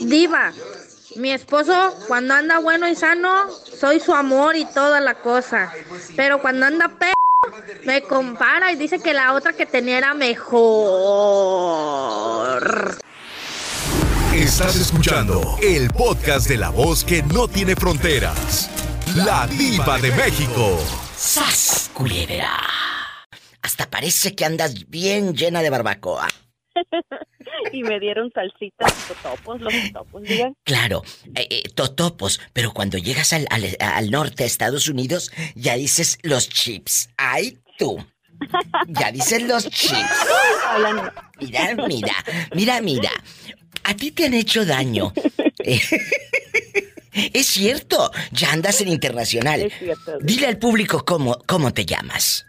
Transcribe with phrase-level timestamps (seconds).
[0.00, 0.52] Diva,
[1.16, 5.72] mi esposo cuando anda bueno y sano, soy su amor y toda la cosa.
[6.14, 7.12] Pero cuando anda pe
[7.84, 10.56] me compara y dice que la otra que tenía era mejor.
[14.34, 18.70] Estás escuchando el podcast de la voz que no tiene fronteras.
[19.14, 20.78] La diva de México.
[21.16, 22.60] ¡Sas, culebra!
[23.62, 26.28] Hasta parece que andas bien llena de barbacoa.
[27.72, 30.54] y me dieron salsitas totopos, los totopos, digan.
[30.64, 31.02] Claro,
[31.34, 36.18] eh, eh, totopos, pero cuando llegas al, al, al norte, a Estados Unidos, ya dices
[36.22, 37.10] los chips.
[37.16, 38.04] ¡Ay, tú!
[38.88, 39.96] Ya dices los chips.
[41.40, 42.14] Mira, mira,
[42.54, 43.10] mira, mira.
[43.84, 45.12] A ti te han hecho daño.
[47.32, 49.62] es cierto, ya andas en internacional.
[49.62, 50.18] Es cierto.
[50.20, 52.45] Dile al público cómo, cómo te llamas.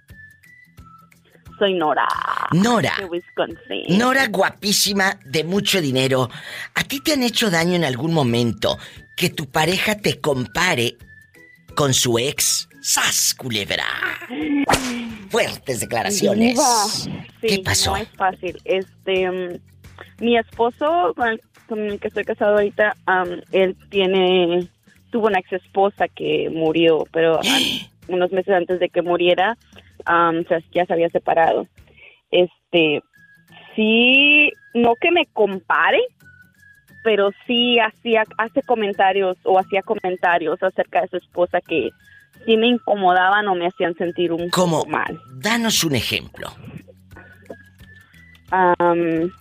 [1.58, 2.08] Soy Nora.
[2.52, 2.94] Nora.
[3.00, 3.98] De Wisconsin.
[3.98, 6.30] Nora guapísima, de mucho dinero.
[6.76, 8.78] ¿A ti te han hecho daño en algún momento
[9.16, 10.98] que tu pareja te compare
[11.76, 12.70] con su ex?
[12.82, 13.86] ¡Sas, culebra!
[15.30, 16.54] Fuertes declaraciones.
[16.54, 17.24] Diva.
[17.42, 17.92] ¿Qué Sí, pasó?
[17.92, 18.58] No es fácil.
[18.64, 19.60] Este, mm,
[20.24, 22.96] mi esposo con el, con el que estoy casado ahorita,
[23.52, 24.68] él tiene,
[25.12, 27.40] tuvo una ex esposa que murió, pero
[28.08, 29.58] unos meses antes de que muriera,
[30.48, 31.68] se- ya se había separado.
[32.32, 33.02] Este,
[33.76, 36.02] sí, no que me compare,
[37.04, 41.90] pero sí hacía, hace comentarios o hacía comentarios acerca de su esposa que
[42.46, 44.80] sí me incomodaban o me hacían sentir un ¿Cómo?
[44.80, 45.20] poco mal.
[45.40, 46.48] Danos un ejemplo.
[48.52, 49.32] Am,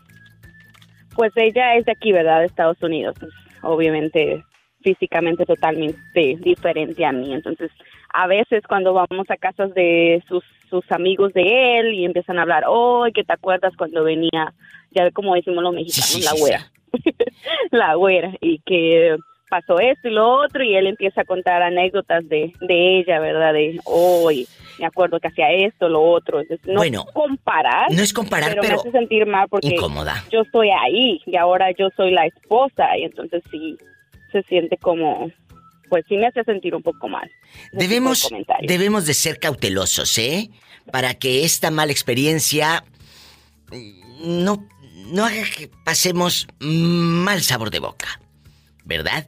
[1.14, 2.40] pues ella es de aquí, ¿verdad?
[2.40, 3.16] De Estados Unidos.
[3.18, 4.44] Pues, obviamente,
[4.82, 7.32] físicamente totalmente diferente a mí.
[7.32, 7.70] Entonces,
[8.12, 12.42] a veces cuando vamos a casas de sus, sus amigos de él y empiezan a
[12.42, 14.54] hablar, oh, ¿qué te acuerdas cuando venía?
[14.90, 16.72] Ya como decimos los mexicanos, sí, la sí, güera.
[17.70, 18.32] la güera.
[18.40, 19.16] Y que
[19.48, 23.52] pasó esto y lo otro y él empieza a contar anécdotas de, de ella, ¿verdad?
[23.52, 24.46] De, oh, y
[24.78, 26.40] me acuerdo que hacía esto, lo otro.
[26.40, 27.90] Entonces, no Bueno, comparar.
[27.92, 30.24] No es comparar, pero, pero me hace sentir mal porque incómoda.
[30.30, 33.76] yo estoy ahí y ahora yo soy la esposa y entonces sí
[34.32, 35.30] se siente como
[35.88, 37.30] pues sí me hace sentir un poco mal.
[37.72, 38.68] de Debemos, comentarios.
[38.68, 40.50] debemos de ser cautelosos, ¿eh?
[40.92, 42.84] Para que esta mala experiencia
[43.70, 44.66] mm, no,
[45.12, 48.20] no haga que pasemos mal sabor de boca.
[48.86, 49.26] ¿Verdad?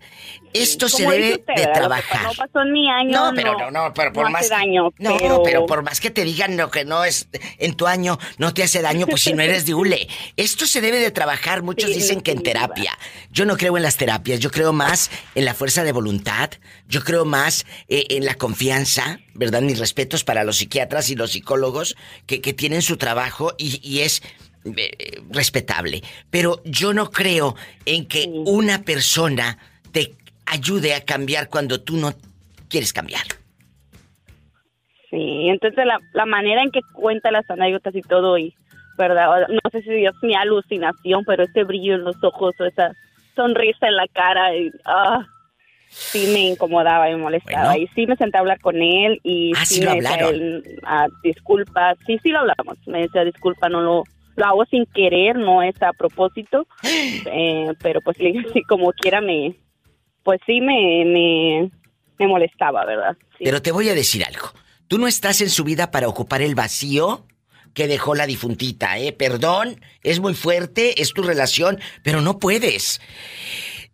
[0.53, 2.23] Esto se debe usted, de trabajar.
[2.23, 3.11] No pasó en mi año.
[3.11, 4.43] No, pero no, no, pero por no más.
[4.43, 5.43] hace daño, no, pero...
[5.43, 5.67] pero...
[5.67, 8.81] por más que te digan lo que no es en tu año, no te hace
[8.81, 10.09] daño, pues si no eres de hule.
[10.37, 11.63] Esto se debe de trabajar.
[11.63, 12.97] Muchos Sí, dicen que en terapia.
[13.31, 16.51] Yo no creo en las terapias, yo creo más en la fuerza de voluntad,
[16.87, 19.63] yo creo más eh, en la confianza, ¿verdad?
[19.63, 24.01] Mis respetos para los psiquiatras y los psicólogos que, que tienen su trabajo y, y
[24.01, 24.23] es
[24.65, 26.03] eh, respetable.
[26.31, 27.55] Pero yo no creo
[27.85, 29.59] en que una persona
[29.93, 30.15] te
[30.47, 32.13] ayude a cambiar cuando tú no
[32.69, 33.23] quieres cambiar.
[35.11, 38.55] Sí, entonces la, la manera en que cuenta las anécdotas y todo, y
[38.99, 42.93] verdad, no sé si es mi alucinación, pero ese brillo en los ojos o esa
[43.35, 45.25] sonrisa en la cara, y, ah,
[45.89, 47.71] sí me incomodaba y me molestaba.
[47.71, 47.83] Bueno.
[47.85, 50.29] Y sí me senté a hablar con él y Ah, sí, sí lo me decía
[50.29, 52.77] él, ah, disculpa, sí, sí lo hablamos.
[52.87, 54.05] Me decía disculpa, no lo,
[54.39, 58.33] lo hago sin querer, no es a propósito, eh, pero pues sí,
[58.69, 59.57] como quiera me,
[60.23, 61.71] pues sí me, me,
[62.19, 63.17] me molestaba, ¿verdad?
[63.37, 63.45] Sí.
[63.45, 64.53] Pero te voy a decir algo.
[64.87, 67.27] Tú no estás en su vida para ocupar el vacío
[67.75, 69.13] que dejó la difuntita, ¿eh?
[69.13, 73.01] Perdón, es muy fuerte, es tu relación, pero no puedes.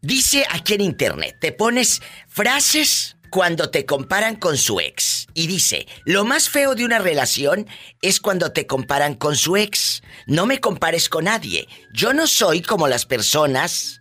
[0.02, 5.26] Dice aquí en internet, te pones frases cuando te comparan con su ex.
[5.34, 7.66] Y dice, lo más feo de una relación
[8.00, 10.04] es cuando te comparan con su ex.
[10.28, 11.66] No me compares con nadie.
[11.92, 14.00] Yo no soy como las personas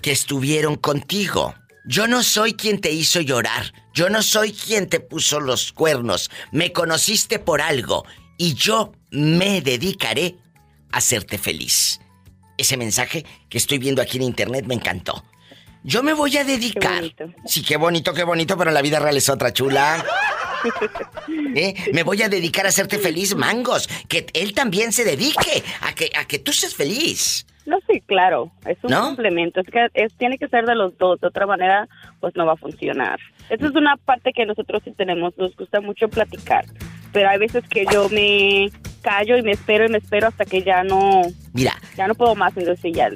[0.00, 1.56] que estuvieron contigo.
[1.84, 3.74] Yo no soy quien te hizo llorar.
[3.92, 6.30] Yo no soy quien te puso los cuernos.
[6.52, 8.04] Me conociste por algo
[8.38, 10.36] y yo me dedicaré
[10.92, 11.98] a hacerte feliz.
[12.56, 15.24] Ese mensaje que estoy viendo aquí en internet me encantó.
[15.84, 17.02] Yo me voy a dedicar.
[17.44, 20.04] Sí, qué bonito, qué bonito, pero la vida real es otra chula.
[21.54, 21.74] ¿Eh?
[21.92, 23.88] Me voy a dedicar a hacerte feliz, mangos.
[24.08, 27.46] Que él también se dedique a que, a que tú seas feliz.
[27.64, 29.02] No, sí, claro, es un ¿No?
[29.06, 31.88] complemento, es que es, tiene que ser de los dos, de otra manera
[32.18, 33.20] pues no va a funcionar.
[33.50, 36.64] Esa es una parte que nosotros sí tenemos, nos gusta mucho platicar,
[37.12, 38.68] pero hay veces que yo me
[39.00, 42.34] callo y me espero y me espero hasta que ya no, Mira, ya no puedo
[42.34, 43.10] más, entonces ya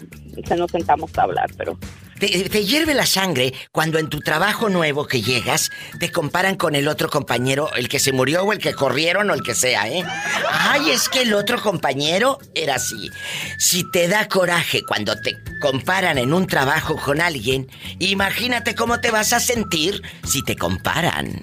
[0.45, 1.77] se nos sentamos a hablar, pero
[2.19, 6.75] Te, te hierve la sangre cuando en tu trabajo nuevo que llegas te comparan con
[6.75, 9.89] el otro compañero, el que se murió o el que corrieron o el que sea,
[9.89, 10.05] ¿eh?
[10.51, 13.11] Ay, es que el otro compañero era así.
[13.59, 17.69] Si te da coraje cuando te comparan en un trabajo con alguien,
[17.99, 21.41] imagínate cómo te vas a sentir si te comparan.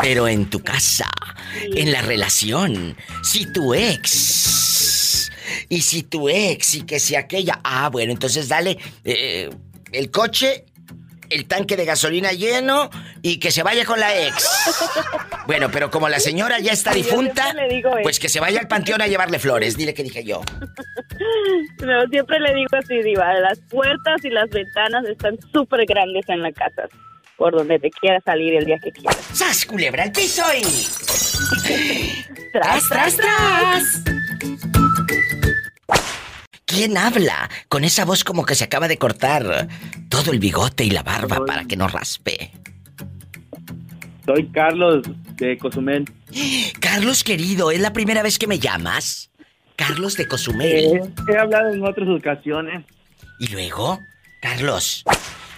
[0.00, 1.10] Pero en tu casa,
[1.62, 4.95] en la relación, si tu ex.
[5.68, 7.60] Y si tu ex y que si aquella.
[7.64, 9.50] Ah, bueno, entonces dale eh,
[9.92, 10.64] el coche
[11.30, 12.90] el tanque de gasolina lleno
[13.22, 14.48] y que se vaya con la ex.
[15.46, 17.54] Bueno, pero como la señora ya está difunta,
[18.02, 19.76] pues que se vaya al panteón a llevarle flores.
[19.76, 20.42] Dile que dije yo.
[21.78, 23.32] No, siempre le digo así, Diva.
[23.34, 26.88] Las puertas y las ventanas están súper grandes en la casa.
[27.36, 29.16] Por donde te quieras salir el día que quieras.
[29.32, 30.62] ¡Sas, culebra, el piso y...
[32.52, 34.15] ¡Tras, tras, tras!
[36.76, 39.66] ¿Quién habla con esa voz como que se acaba de cortar
[40.10, 42.50] todo el bigote y la barba para que no raspe?
[44.26, 45.06] Soy Carlos
[45.36, 46.04] de Cozumel.
[46.78, 49.30] Carlos querido, ¿es la primera vez que me llamas?
[49.74, 50.68] Carlos de Cozumel.
[50.68, 51.00] Eh,
[51.32, 52.84] he hablado en otras ocasiones.
[53.38, 53.98] ¿Y luego?
[54.42, 55.02] Carlos,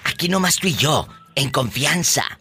[0.04, 2.38] aquí nomás tú y yo, en confianza.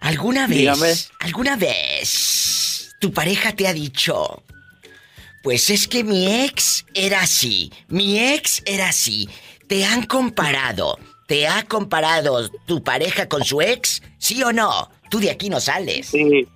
[0.00, 4.42] ¿Alguna vez, alguna vez, tu pareja te ha dicho,
[5.42, 9.28] pues es que mi ex era así, mi ex era así.
[9.66, 10.98] ¿Te han comparado?
[11.26, 14.02] ¿Te ha comparado tu pareja con su ex?
[14.18, 14.90] ¿Sí o no?
[15.10, 16.08] Tú de aquí no sales.
[16.08, 16.46] Sí.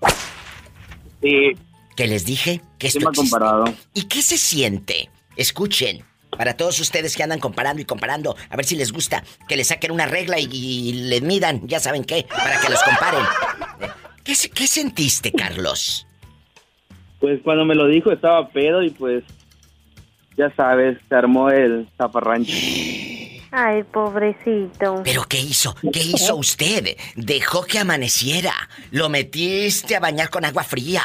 [1.22, 1.52] Sí.
[1.96, 2.60] ¿Qué les dije?
[2.78, 3.64] Que esto sí comparado.
[3.94, 5.08] ¿Y qué se siente?
[5.36, 6.04] Escuchen,
[6.36, 9.64] para todos ustedes que andan comparando y comparando, a ver si les gusta que le
[9.64, 13.24] saquen una regla y, le midan, ya saben qué, para que los comparen.
[14.22, 16.06] ¿Qué, qué sentiste, Carlos?
[17.20, 19.24] Pues cuando me lo dijo estaba pedo y pues
[20.36, 22.52] ya sabes, se armó el zaparrancho.
[23.50, 25.02] Ay, pobrecito.
[25.02, 25.74] ¿Pero qué hizo?
[25.92, 26.96] ¿Qué hizo usted?
[27.14, 28.52] Dejó que amaneciera.
[28.90, 31.02] Lo metiste a bañar con agua fría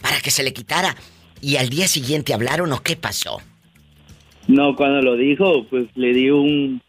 [0.00, 0.96] para que se le quitara.
[1.42, 3.42] ¿Y al día siguiente hablaron o qué pasó?
[4.46, 6.82] No, cuando lo dijo, pues le di un...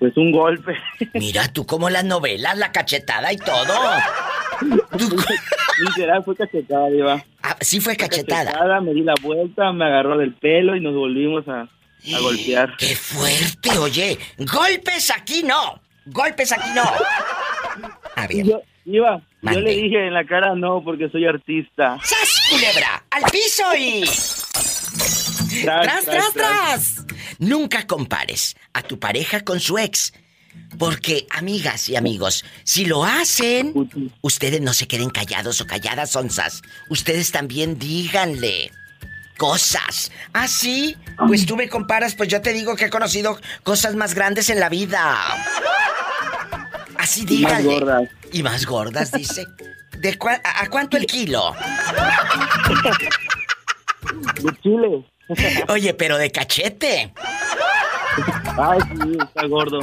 [0.00, 0.74] Pues un golpe.
[1.14, 3.72] Mira tú como las novelas, la cachetada y todo.
[5.78, 7.24] Literal, fue cachetada, Diva.
[7.42, 8.80] Ah, sí fue cachetada.
[8.80, 11.68] Me di la vuelta, me agarró del pelo y nos volvimos a,
[12.20, 12.76] golpear.
[12.78, 14.18] ¡Qué fuerte, oye!
[14.38, 15.80] ¡Golpes aquí no!
[16.06, 16.82] ¡Golpes aquí no!
[18.16, 18.44] A ver.
[18.44, 21.98] Yo, Iba, yo le dije en la cara no porque soy artista.
[22.02, 23.04] ¡Sas, culebra!
[23.10, 24.02] ¡Al piso y...
[25.62, 27.06] tras, tras, tras!
[27.38, 30.12] Nunca compares a tu pareja con su ex.
[30.78, 33.74] Porque, amigas y amigos, si lo hacen,
[34.22, 36.62] ustedes no se queden callados o calladas, onzas.
[36.88, 38.72] Ustedes también díganle
[39.36, 40.12] cosas.
[40.32, 40.96] ¿Ah, sí?
[41.26, 44.60] Pues tú me comparas, pues yo te digo que he conocido cosas más grandes en
[44.60, 45.16] la vida.
[46.98, 47.62] Así díganle.
[47.62, 48.08] Y más gordas.
[48.32, 49.46] Y más gordas, dice.
[49.98, 51.54] ¿De a, cuánto el kilo?
[54.42, 55.04] De chile.
[55.68, 57.12] Oye, pero de cachete.
[58.58, 59.80] Ay, sí, está gordo.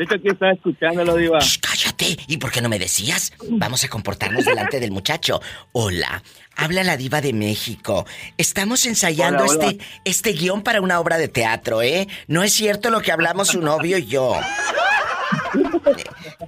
[0.00, 1.40] De hecho, aquí estaba escuchándolo, Diva.
[1.60, 2.16] cállate.
[2.26, 3.34] ¿Y por qué no me decías?
[3.50, 5.42] Vamos a comportarnos delante del muchacho.
[5.72, 6.22] Hola,
[6.56, 8.06] habla la Diva de México.
[8.38, 9.76] Estamos ensayando este
[10.06, 12.08] este guion para una obra de teatro, ¿eh?
[12.28, 14.40] No es cierto lo que hablamos su novio y yo.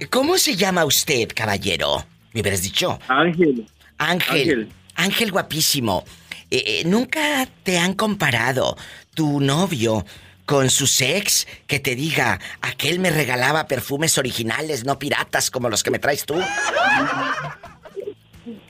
[0.09, 2.07] ¿Cómo se llama usted, caballero?
[2.33, 2.97] ¿Me hubieras dicho?
[3.07, 3.67] Ángel.
[3.99, 4.69] Ángel.
[4.95, 6.05] Ángel, guapísimo.
[6.49, 8.75] Eh, eh, ¿Nunca te han comparado
[9.13, 10.03] tu novio
[10.45, 15.83] con su sex que te diga, aquel me regalaba perfumes originales, no piratas como los
[15.83, 16.35] que me traes tú?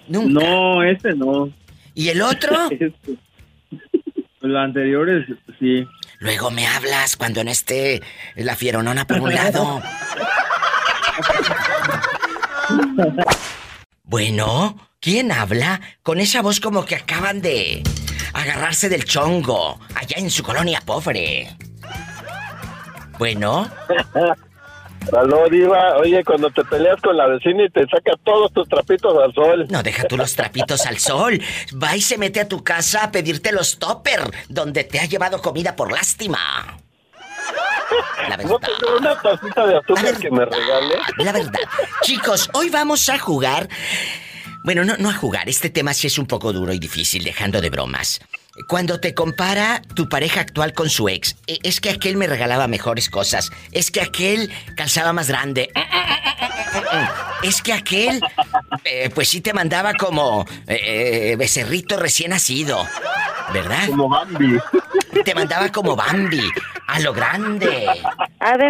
[0.08, 0.40] Nunca.
[0.40, 1.52] No, ese no.
[1.96, 2.70] ¿Y el otro?
[4.42, 5.26] Los anteriores,
[5.58, 5.88] sí.
[6.20, 8.02] Luego me hablas cuando no esté
[8.36, 9.82] la fieronona por un lado.
[14.04, 15.80] bueno, ¿quién habla?
[16.02, 17.84] Con esa voz como que acaban de
[18.34, 21.56] agarrarse del chongo allá en su colonia pobre.
[23.18, 23.70] Bueno.
[25.12, 25.98] Aló, Diva.
[25.98, 29.68] Oye, cuando te peleas con la vecina y te saca todos tus trapitos al sol.
[29.70, 31.42] No, deja tú los trapitos al sol.
[31.82, 35.42] Va y se mete a tu casa a pedirte los topper, donde te ha llevado
[35.42, 36.40] comida por lástima.
[38.30, 38.60] La verdad.
[38.82, 40.96] ¿No una tacita de azúcar que me regale?
[41.18, 41.60] La verdad.
[42.02, 43.68] Chicos, hoy vamos a jugar
[44.64, 47.62] bueno, no, no a jugar, este tema sí es un poco duro y difícil, dejando
[47.62, 48.22] de bromas.
[48.68, 52.68] Cuando te compara tu pareja actual con su ex, e, es que aquel me regalaba
[52.68, 55.70] mejores cosas, es que aquel calzaba más grande,
[57.44, 58.22] es que aquel,
[58.86, 62.88] eh, pues sí te mandaba como eh, eh, becerrito recién nacido,
[63.54, 63.88] ¿verdad?
[63.90, 64.58] Como Bambi.
[65.26, 66.50] Te mandaba como Bambi,
[66.88, 67.88] a lo grande.
[68.40, 68.70] Ave,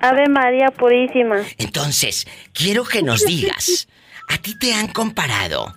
[0.00, 1.36] Ave María Purísima.
[1.58, 3.88] Entonces, quiero que nos digas,
[4.28, 5.74] ¿A ti te han comparado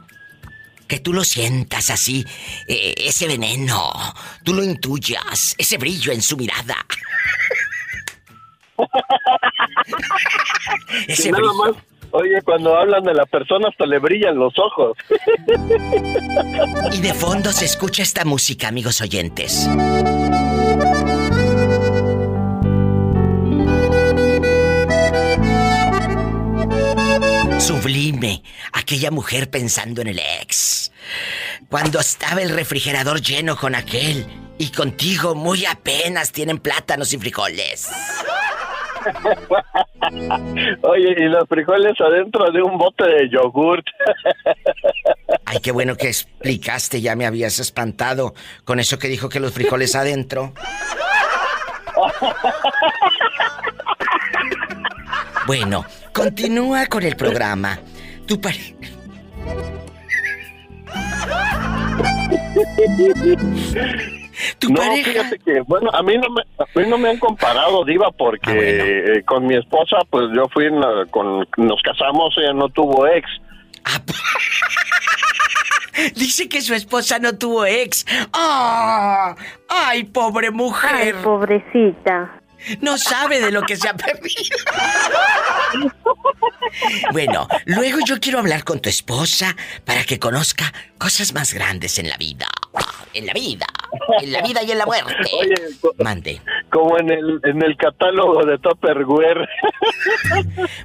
[0.88, 2.26] que tú lo sientas así,
[2.68, 3.92] eh, ese veneno,
[4.44, 6.76] tú lo intuyas, ese brillo en su mirada.
[11.08, 11.72] ese nada más,
[12.12, 14.98] oye, cuando hablan de la persona hasta le brillan los ojos.
[16.92, 19.68] y de fondo se escucha esta música, amigos oyentes.
[27.66, 28.44] Sublime,
[28.74, 30.92] aquella mujer pensando en el ex.
[31.68, 34.24] Cuando estaba el refrigerador lleno con aquel
[34.60, 37.90] y contigo muy apenas tienen plátanos y frijoles.
[40.84, 43.88] Oye, y los frijoles adentro de un bote de yogurt.
[45.46, 49.52] Ay, qué bueno que explicaste, ya me habías espantado con eso que dijo que los
[49.52, 50.54] frijoles adentro.
[55.46, 57.78] Bueno, continúa con el programa.
[58.26, 58.74] Tu pareja.
[64.60, 67.86] ¿Tu no, fíjate que, bueno, a mí no me, a mí no me han comparado,
[67.86, 70.66] Diva, porque ah, eh, con mi esposa, pues yo fui,
[71.12, 73.30] con, nos casamos, ella no tuvo ex.
[73.86, 74.02] Ah,
[76.16, 78.06] Dice que su esposa no tuvo ex.
[78.34, 79.36] ¡Ah!
[79.70, 80.92] ¡Ay, pobre mujer!
[80.94, 82.42] Ay, pobrecita.
[82.82, 84.58] No sabe de lo que se ha perdido.
[87.12, 89.56] Bueno, luego yo quiero hablar con tu esposa
[89.86, 92.48] para que conozca cosas más grandes en la vida.
[93.14, 93.66] En la vida.
[94.22, 95.14] En la vida y en la muerte.
[95.40, 95.56] Oye,
[96.00, 96.42] Mande.
[96.72, 99.48] Como en el, en el catálogo de Tupperware.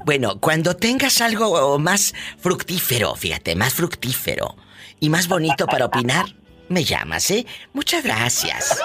[0.05, 4.57] Bueno, cuando tengas algo más fructífero, fíjate, más fructífero
[5.01, 6.27] y más bonito para opinar,
[6.69, 7.47] me llamas, ¿eh?
[7.73, 8.81] Muchas gracias.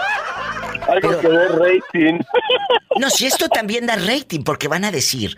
[0.87, 2.19] Algo que dé rating.
[2.97, 5.35] No, si esto también da rating, porque van a decir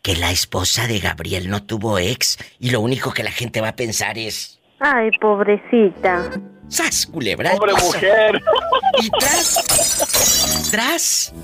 [0.00, 3.68] que la esposa de Gabriel no tuvo ex y lo único que la gente va
[3.68, 4.58] a pensar es.
[4.80, 6.30] Ay, pobrecita.
[6.68, 7.52] ¡Sas, culebra!
[7.52, 8.40] ¡Pobre mujer!
[9.02, 10.70] Y tras.
[10.70, 11.34] Tras.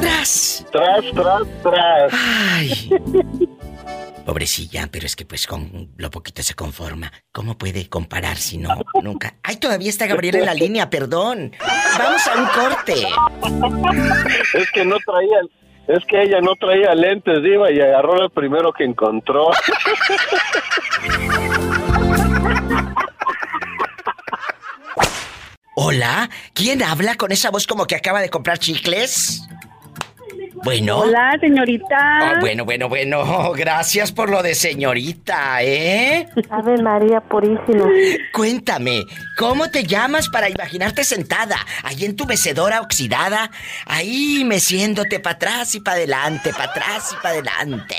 [0.00, 0.64] Tras.
[0.70, 2.12] Tras, tras, tras.
[2.12, 2.90] Ay.
[4.24, 7.12] Pobrecilla, pero es que pues con lo poquito se conforma.
[7.30, 8.70] ¿Cómo puede comparar si no,
[9.02, 9.36] nunca?
[9.42, 11.52] ¡Ay, todavía está Gabriel en la línea, perdón!
[11.98, 12.94] ¡Vamos a un corte!
[14.54, 15.40] Es que no traía...
[15.86, 19.50] Es que ella no traía lentes, Diva, y agarró el primero que encontró.
[25.76, 29.46] Hola, ¿quién habla con esa voz como que acaba de comprar chicles?
[30.64, 31.00] Bueno.
[31.00, 31.96] Hola, señorita.
[31.98, 33.52] Ah, bueno, bueno, bueno.
[33.56, 36.26] Gracias por lo de señorita, ¿eh?
[36.48, 37.86] Ave María Purísima.
[38.32, 39.04] Cuéntame,
[39.36, 43.50] ¿cómo te llamas para imaginarte sentada, ahí en tu mecedora oxidada,
[43.84, 47.96] ahí meciéndote para atrás y para adelante, para atrás y para adelante?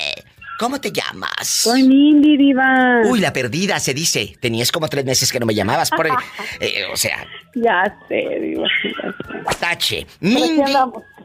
[0.58, 1.48] ¿Cómo te llamas?
[1.48, 3.02] Soy Mindy, diva.
[3.06, 4.38] Uy, la perdida, se dice.
[4.40, 5.90] Tenías como tres meses que no me llamabas.
[5.92, 6.08] Por,
[6.62, 7.28] eh, o sea...
[7.54, 8.68] Ya sé, diva.
[9.60, 10.08] Tache.
[10.22, 10.64] Mindy...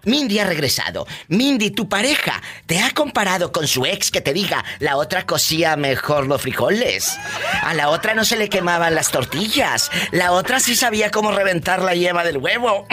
[0.05, 1.07] Mindy ha regresado.
[1.29, 5.77] Mindy, tu pareja, ¿te ha comparado con su ex que te diga la otra cocía
[5.77, 7.19] mejor los frijoles?
[7.63, 9.91] A la otra no se le quemaban las tortillas.
[10.13, 12.87] La otra sí sabía cómo reventar la yema del huevo.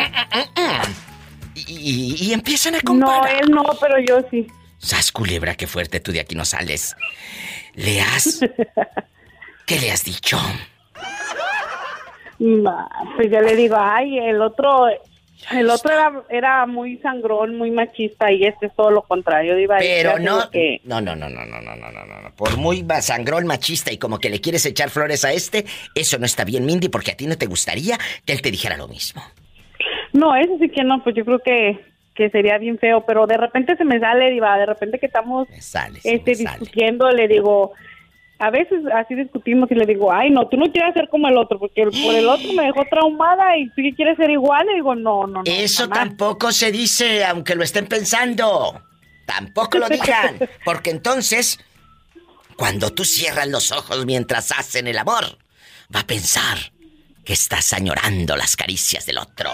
[1.56, 3.22] Y, empiezan a comparar.
[3.22, 4.48] No, él no, pero yo sí.
[4.78, 6.96] Sas culebra, qué fuerte, tú de aquí no sales.
[7.74, 8.40] ¿Le has...
[9.66, 10.40] ¿Qué le has dicho?
[12.38, 14.88] Pues ya le digo, ay, el otro
[15.52, 15.92] el otro
[16.30, 20.82] era, muy sangrón, muy machista y este es todo lo contrario, Iba Pero no, que...
[20.84, 22.36] no, no, no, no, no, no, no, no, no.
[22.36, 25.66] Por muy sangrón, machista y como que le quieres echar flores a este,
[25.96, 28.78] eso no está bien, Mindy, porque a ti no te gustaría que él te dijera
[28.78, 29.22] lo mismo.
[30.14, 31.80] No, eso sí que no, pues yo creo que,
[32.16, 35.48] que sería bien feo, pero de repente se me sale, Diva, de repente que estamos
[36.04, 37.74] este, discutiendo, le digo,
[38.40, 41.38] a veces así discutimos y le digo, ay, no, tú no quieres ser como el
[41.38, 44.68] otro, porque por el otro me dejó traumada y tú quieres ser igual.
[44.72, 45.44] Y digo, no, no, no.
[45.46, 48.82] Eso tampoco se dice, aunque lo estén pensando.
[49.26, 51.60] Tampoco lo digan, porque entonces,
[52.56, 55.26] cuando tú cierras los ojos mientras hacen el amor,
[55.94, 56.58] va a pensar
[57.26, 59.50] que estás añorando las caricias del otro.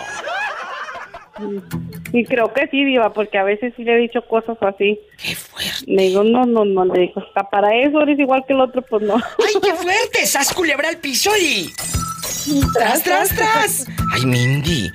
[2.11, 4.99] Y creo que sí, Diva, porque a veces sí le he dicho cosas así.
[5.17, 5.85] ¡Qué fuerte!
[5.87, 8.81] Le digo, no, no, no, le digo, hasta para eso eres igual que el otro,
[8.83, 9.15] pues no.
[9.39, 10.25] ¡Ay, qué fuerte!
[10.25, 11.73] ¡Sas culebra al piso y...
[12.73, 13.87] ¡Tras, tras, tras!
[14.13, 14.91] ¡Ay, Mindy!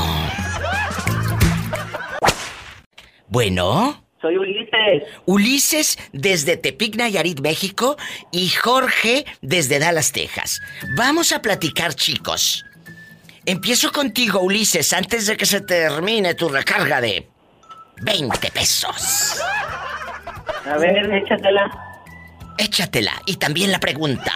[3.29, 4.06] Bueno.
[4.27, 5.03] Soy Ulises.
[5.27, 7.97] Ulises desde Tepic, Nayarit, México
[8.33, 10.61] y Jorge desde Dallas, Texas.
[10.97, 12.65] Vamos a platicar, chicos.
[13.45, 17.29] Empiezo contigo, Ulises, antes de que se termine tu recarga de
[18.03, 19.41] 20 pesos.
[20.69, 21.71] A ver, échatela.
[22.59, 23.23] Échatela.
[23.27, 24.33] Y también la pregunta.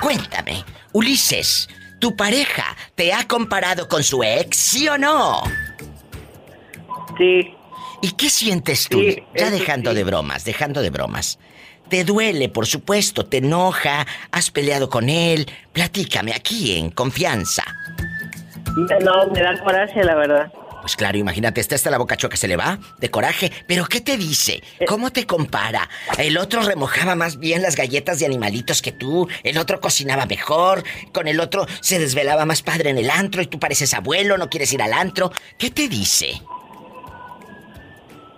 [0.00, 5.42] Cuéntame, Ulises, ¿tu pareja te ha comparado con su ex, sí o no?
[7.18, 7.54] Sí.
[8.02, 9.00] ¿Y qué sientes tú?
[9.34, 11.38] ya dejando de bromas, dejando de bromas.
[11.88, 15.46] Te duele, por supuesto, te enoja, has peleado con él.
[15.72, 17.62] Platícame aquí en confianza.
[18.76, 20.52] No, me da coraje, la verdad.
[20.80, 23.52] Pues claro, imagínate, está hasta la boca choca se le va de coraje.
[23.68, 24.62] Pero ¿qué te dice?
[24.80, 24.84] Eh.
[24.86, 25.88] ¿Cómo te compara?
[26.18, 30.82] El otro remojaba más bien las galletas de animalitos que tú, el otro cocinaba mejor,
[31.12, 34.50] con el otro se desvelaba más padre en el antro y tú pareces abuelo, no
[34.50, 35.30] quieres ir al antro.
[35.56, 36.42] ¿Qué te dice?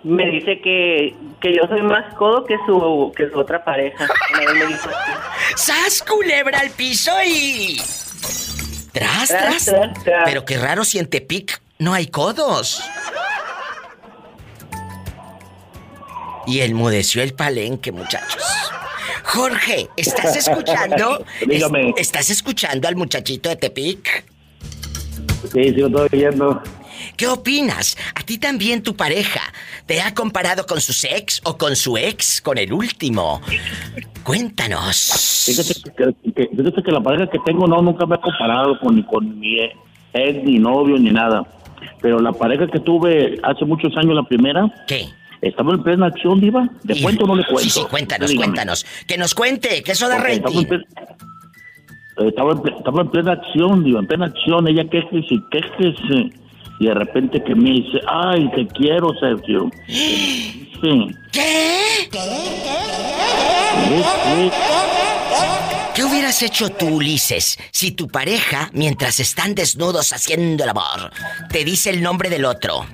[0.05, 4.07] Me dice que, que yo soy más codo que su, que su otra pareja.
[5.55, 7.81] ¡Sas culebra al piso y...
[8.91, 9.73] Tras, tras,
[10.23, 12.87] Pero qué raro si en Tepic no hay codos.
[16.45, 18.43] Y enmudeció el palenque, muchachos.
[19.23, 21.25] Jorge, ¿estás escuchando?
[21.47, 21.95] Dígame.
[21.97, 24.23] ¿Estás escuchando al muchachito de Tepic?
[25.51, 26.61] Sí, sí, lo estoy oyendo.
[27.17, 27.97] ¿Qué opinas?
[28.15, 29.41] ¿A ti también tu pareja
[29.85, 33.41] te ha comparado con su ex o con su ex, con el último?
[34.23, 35.45] Cuéntanos.
[35.45, 39.59] Fíjate que, la pareja que tengo no nunca me ha comparado con, con mi
[40.13, 41.45] ex, ni novio, ni nada.
[42.01, 44.65] Pero la pareja que tuve hace muchos años, la primera.
[44.87, 45.07] ¿Qué?
[45.41, 46.67] Estaba en plena acción, Diva.
[46.83, 47.63] ¿De cuento o no le cuento?
[47.63, 48.85] Sí, sí, cuéntanos, cuéntanos.
[49.07, 50.65] Que nos cuente, que eso da rating.
[52.17, 54.67] Estaba en, estaba en, plena acción, Diva, en plena acción.
[54.67, 56.44] Ella quejese y quejese
[56.79, 59.69] y de repente que me dice, ay, te quiero, Sergio.
[59.87, 60.71] Sí.
[61.31, 62.09] ¿Qué?
[65.95, 71.11] ¿Qué hubieras hecho tú, Ulises, si tu pareja, mientras están desnudos haciendo el amor,
[71.49, 72.85] te dice el nombre del otro?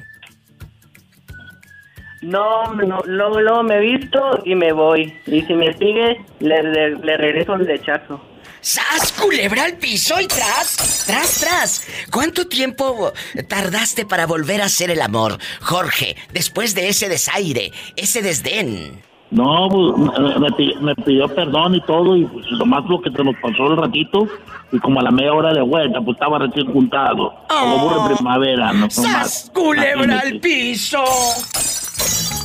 [2.21, 5.11] No, no, luego, me visto y me voy.
[5.25, 6.61] Y si me sigue, le,
[6.95, 8.21] le regreso el rechazo.
[8.61, 11.03] ¡Sas, culebra al piso y tras!
[11.07, 11.81] ¡Tras, tras!
[12.11, 13.11] ¿Cuánto tiempo
[13.47, 19.01] tardaste para volver a hacer el amor, Jorge, después de ese desaire, ese desdén?
[19.31, 23.67] No, pues, me, pidió perdón y todo, y pues más lo que se nos pasó
[23.71, 24.27] el ratito,
[24.73, 27.33] y como a la media hora de vuelta, pues estaba recién juntado.
[27.47, 31.03] como burro en primavera, no ¡Sas, culebra al piso!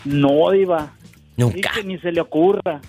[0.06, 0.94] No, Diva.
[1.36, 1.72] Nunca.
[1.84, 2.80] ni se le ocurra.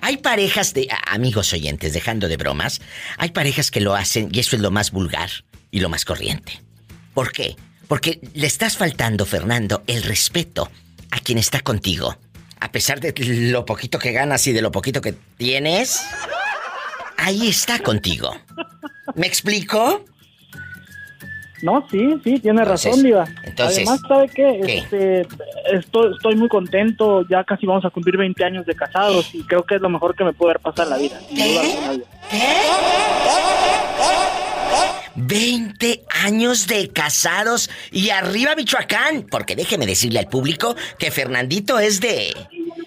[0.00, 0.88] Hay parejas de.
[1.06, 2.80] Amigos oyentes, dejando de bromas.
[3.18, 5.30] Hay parejas que lo hacen y eso es lo más vulgar
[5.70, 6.60] y lo más corriente.
[7.14, 7.56] ¿Por qué?
[7.88, 10.70] Porque le estás faltando, Fernando, el respeto
[11.10, 12.16] a quien está contigo.
[12.58, 13.12] A pesar de
[13.50, 16.02] lo poquito que ganas y de lo poquito que tienes,
[17.16, 18.34] ahí está contigo.
[19.14, 20.04] ¿Me explico?
[21.62, 23.26] No, sí, sí, tiene razón, Diva.
[23.58, 24.60] Además, ¿sabe qué?
[24.66, 25.26] Este,
[25.72, 29.64] estoy, estoy muy contento, ya casi vamos a cumplir 20 años de casados y creo
[29.64, 31.20] que es lo mejor que me puede haber pasado en la vida.
[31.34, 32.02] ¿Qué?
[35.16, 42.00] 20 años de casados y arriba Michoacán, porque déjeme decirle al público que Fernandito es
[42.00, 42.34] de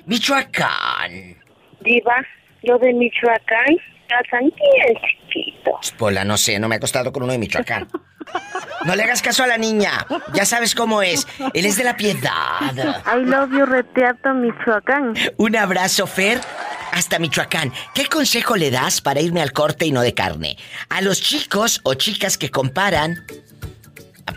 [0.05, 1.37] Michoacán.
[1.81, 2.23] Diva,
[2.63, 3.77] lo de Michoacán,
[4.07, 5.79] casan bien chiquito.
[5.97, 7.87] Pola, no sé, no me ha costado con uno de Michoacán.
[8.85, 10.05] No le hagas caso a la niña.
[10.33, 11.27] Ya sabes cómo es.
[11.53, 12.71] Él es de la piedad.
[12.73, 15.13] I love you, Reteato, Michoacán.
[15.37, 16.39] Un abrazo, Fer.
[16.91, 17.71] Hasta Michoacán.
[17.93, 20.57] ¿Qué consejo le das para irme al corte y no de carne?
[20.89, 23.15] A los chicos o chicas que comparan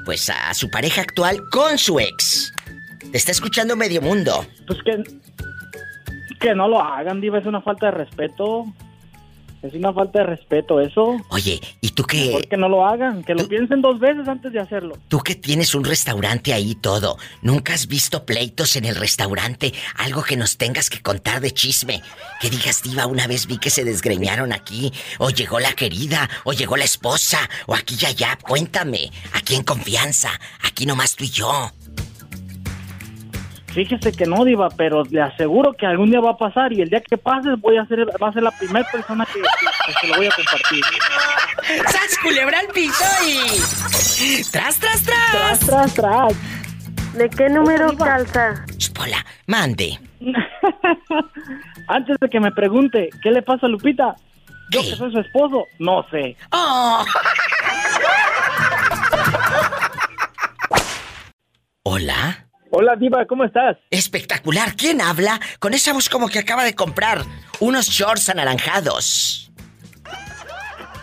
[0.05, 2.53] pues a su pareja actual con su ex.
[3.11, 4.47] Te está escuchando medio mundo.
[4.67, 5.05] Pues que
[6.41, 8.67] que no lo hagan, diva, es una falta de respeto.
[9.63, 11.17] Es una falta de respeto eso.
[11.29, 12.31] Oye, ¿y tú qué?
[12.33, 14.99] Porque no lo hagan, que lo piensen dos veces antes de hacerlo.
[15.07, 19.73] Tú que tienes un restaurante ahí todo, ¿nunca has visto pleitos en el restaurante?
[19.97, 22.03] Algo que nos tengas que contar de chisme.
[22.41, 26.53] Que digas, diva, una vez vi que se desgreñaron aquí, o llegó la querida, o
[26.53, 29.13] llegó la esposa, o aquí ya ya, cuéntame.
[29.33, 30.31] Aquí en confianza,
[30.65, 31.71] aquí nomás tú y yo.
[33.73, 36.91] Fíjese que no, Diva, pero le aseguro que algún día va a pasar y el
[36.91, 39.41] día que pase voy a ser, va a ser la primera persona que,
[40.01, 40.85] se lo voy a compartir.
[41.87, 44.43] ¡Sas culebra al piso y...
[44.51, 45.31] ¡Tras, tras, tras!
[45.31, 46.35] ¡Tras, tras, tras!
[47.15, 48.63] ¿De qué número calza?
[48.79, 49.99] Espola, mande.
[51.89, 54.17] Antes de que me pregunte, ¿qué le pasa a Lupita?
[54.71, 56.37] Yo que soy su esposo, no sé.
[56.51, 57.05] Oh.
[61.85, 62.47] Hola.
[62.75, 63.77] Hola, Diva, ¿cómo estás?
[63.91, 64.75] Espectacular.
[64.75, 65.39] ¿Quién habla?
[65.59, 67.23] Con esa voz como que acaba de comprar
[67.61, 69.53] unos shorts anaranjados.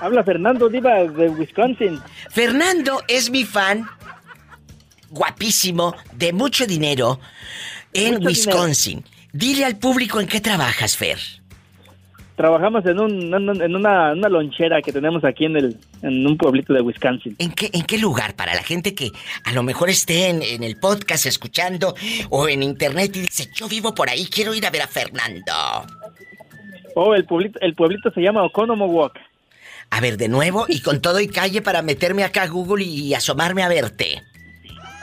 [0.01, 2.01] Habla Fernando Diva de Wisconsin.
[2.31, 3.87] Fernando es mi fan,
[5.11, 7.19] guapísimo, de mucho dinero,
[7.93, 9.05] en Wisconsin.
[9.31, 11.38] Dile al público en qué trabajas, Fer
[12.39, 16.79] trabajamos en, un, en una, lonchera que tenemos aquí en, el, en un pueblito de
[16.79, 17.35] Wisconsin.
[17.37, 18.33] ¿En qué, ¿En qué lugar?
[18.33, 19.11] Para la gente que
[19.43, 21.93] a lo mejor esté en, en, el podcast escuchando
[22.29, 25.51] o en internet y dice, yo vivo por ahí, quiero ir a ver a Fernando.
[26.95, 29.19] Oh, el pueblito, el pueblito se llama Walk.
[29.89, 33.13] A ver, de nuevo y con todo y calle para meterme acá a Google y
[33.15, 34.23] asomarme a verte.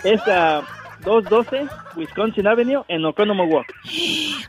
[0.04, 0.62] Esta
[1.04, 3.66] 212 Wisconsin Avenue en Oconomo Walk.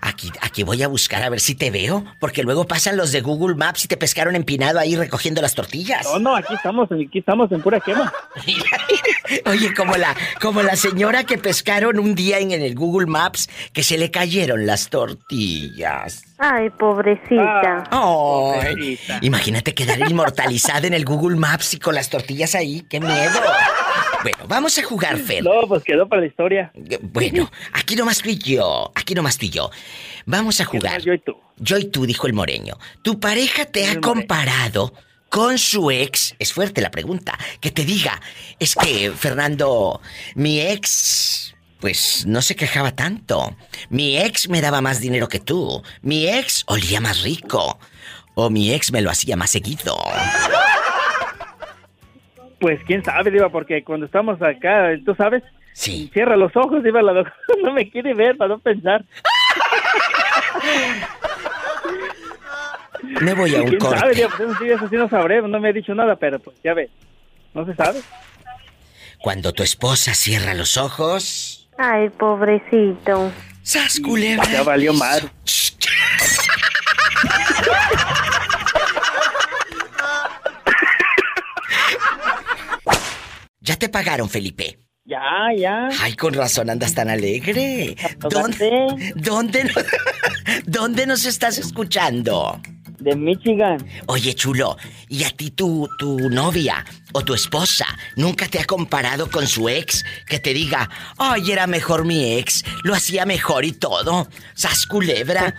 [0.02, 3.22] Aquí, aquí voy a buscar a ver si te veo, porque luego pasan los de
[3.22, 6.06] Google Maps y te pescaron empinado ahí recogiendo las tortillas.
[6.06, 8.12] No, no, aquí estamos, aquí estamos en pura quema.
[9.46, 13.84] Oye, como la, como la señora que pescaron un día en, el Google Maps que
[13.84, 16.24] se le cayeron las tortillas.
[16.38, 17.84] Ay, pobrecita.
[17.92, 22.86] Ay, Imagínate quedar inmortalizada en el Google Maps y con las tortillas ahí.
[22.90, 23.42] ¡Qué miedo!
[24.28, 25.42] Bueno, vamos a jugar, Fer.
[25.42, 26.70] No, pues quedó para la historia.
[27.02, 28.92] Bueno, aquí nomás tú y yo.
[28.94, 29.72] Aquí nomás tú y yo.
[30.26, 31.02] Vamos a jugar.
[31.02, 31.38] Yo y tú.
[31.56, 32.78] Yo y tú, dijo el moreño.
[33.04, 34.94] ¿Tu pareja te ha comparado
[35.30, 36.36] con su ex?
[36.40, 37.38] Es fuerte la pregunta.
[37.62, 38.20] Que te diga,
[38.60, 40.02] es que, Fernando,
[40.36, 43.56] mi ex pues no se quejaba tanto.
[43.90, 45.84] Mi ex me daba más dinero que tú.
[46.02, 47.80] Mi ex olía más rico.
[48.36, 49.98] O mi ex me lo hacía más seguido.
[52.60, 55.44] Pues quién sabe, Diva, porque cuando estamos acá, tú sabes,
[55.74, 56.10] sí.
[56.14, 57.14] cierra los ojos, Diva, la
[57.64, 59.04] no me quiere ver para no pensar.
[63.22, 64.00] Me voy a un ¿Quién corte.
[64.00, 64.30] sabe, Diva?
[64.30, 66.74] Pues eso sí, eso sí no sabré, no me ha dicho nada, pero pues ya
[66.74, 66.90] ves,
[67.54, 68.00] no se sabe.
[69.20, 71.70] Cuando tu esposa cierra los ojos...
[71.78, 73.32] Ay, pobrecito.
[73.62, 74.46] ¡Sas, culebra!
[74.52, 75.22] Ya valió mal.
[83.68, 84.80] ¿Ya te pagaron, Felipe?
[85.04, 85.20] Ya,
[85.58, 85.90] ya.
[86.00, 87.98] Ay, con razón andas tan alegre.
[88.18, 89.70] ¿Dónde, dónde,
[90.66, 92.62] dónde nos estás escuchando?
[93.00, 93.86] De Michigan.
[94.06, 94.78] Oye, chulo,
[95.10, 99.68] ¿y a ti tu, tu novia o tu esposa nunca te ha comparado con su
[99.68, 100.06] ex?
[100.26, 104.30] Que te diga, ay, era mejor mi ex, lo hacía mejor y todo.
[104.54, 105.54] Sas culebra.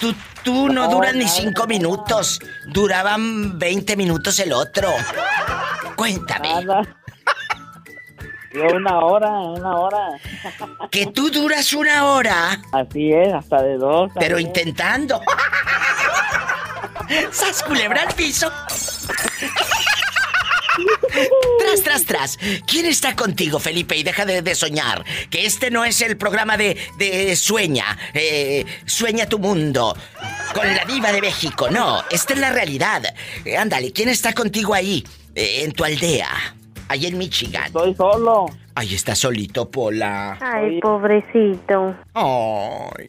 [0.00, 2.40] Tú, tú no duras ni cinco minutos.
[2.66, 4.88] Duraban 20 minutos el otro.
[5.94, 6.66] Cuéntame.
[8.54, 10.08] Yo una hora, una hora.
[10.90, 12.60] ¿Que tú duras una hora?
[12.72, 14.10] Así es, hasta de dos.
[14.18, 15.22] Pero intentando.
[17.30, 18.50] ¡Sas culebra al piso!
[21.58, 22.38] tras, tras, tras.
[22.66, 23.96] ¿Quién está contigo, Felipe?
[23.96, 25.04] Y deja de, soñar.
[25.30, 27.98] Que este no es el programa de, de Sueña.
[28.12, 29.96] Eh, sueña tu mundo.
[30.54, 31.70] Con la diva de México.
[31.70, 33.02] No, esta es la realidad.
[33.44, 35.04] Eh, ándale, ¿quién está contigo ahí?
[35.34, 36.54] Eh, en tu aldea.
[36.92, 37.64] Ahí en Michigan.
[37.64, 38.44] Estoy solo.
[38.74, 40.36] Ahí está solito, Pola.
[40.42, 41.94] Ay, pobrecito.
[42.12, 43.08] Ay.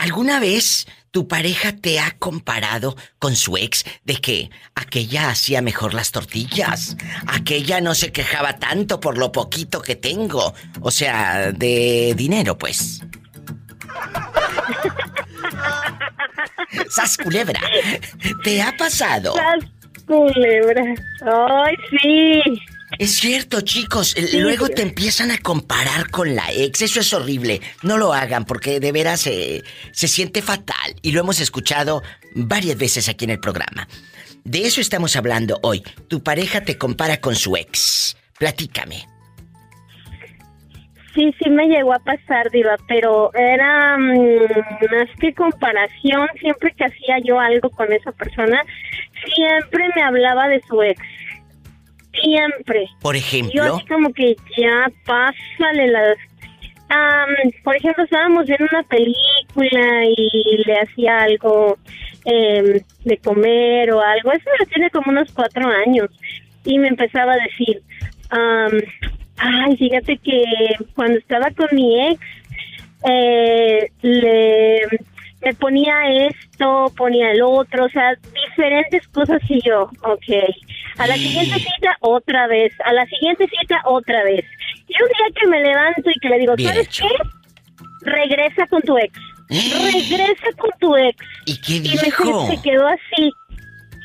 [0.03, 5.95] ¿Alguna vez tu pareja te ha comparado con su ex de que aquella hacía mejor
[5.95, 6.97] las tortillas?
[7.29, 10.55] Aquella no se quejaba tanto por lo poquito que tengo.
[10.81, 13.01] O sea, de dinero, pues.
[16.91, 17.61] Sas culebra.
[18.43, 19.37] ¿Te ha pasado?
[19.37, 19.71] Sas
[20.05, 20.83] culebra.
[21.25, 22.43] Ay, sí.
[22.99, 24.15] Es cierto, chicos.
[24.35, 26.83] Luego te empiezan a comparar con la ex.
[26.83, 27.61] Eso es horrible.
[27.83, 29.63] No lo hagan porque de veras se
[30.09, 30.95] siente fatal.
[31.03, 32.03] Y lo hemos escuchado
[32.35, 33.89] varias veces aquí en el programa.
[34.45, 35.83] De eso estamos hablando hoy.
[36.09, 38.17] Tu pareja te compara con su ex.
[38.39, 39.07] Platícame.
[41.15, 44.17] Sí, sí me llegó a pasar, Diva, pero era mm,
[44.91, 46.27] más que comparación.
[46.41, 48.63] Siempre que hacía yo algo con esa persona,
[49.35, 51.01] siempre me hablaba de su ex.
[52.21, 52.89] Siempre.
[53.01, 53.53] Por ejemplo.
[53.55, 56.17] Yo así como que ya pásale las...
[57.65, 61.79] por ejemplo, estábamos viendo una película y le hacía algo
[62.25, 64.33] em, de comer o algo.
[64.33, 66.11] Eso ya tiene como unos cuatro años.
[66.65, 67.83] Y me empezaba a decir,
[69.37, 70.45] Ay, fíjate que
[70.95, 72.21] cuando estaba con mi ex,
[73.05, 74.81] eh, le,
[75.43, 78.15] me ponía esto, ponía el otro, o sea,
[78.49, 80.55] diferentes cosas y yo, ok.
[80.99, 82.73] A la siguiente cita, otra vez.
[82.85, 84.45] A la siguiente cita, otra vez.
[84.89, 87.09] Y un día que me levanto y que le digo, ¿sabes qué?
[88.03, 89.13] Regresa con tu ex.
[89.49, 91.17] Regresa con tu ex.
[91.47, 92.45] ¿Y qué dijo?
[92.53, 93.33] Y se quedó así.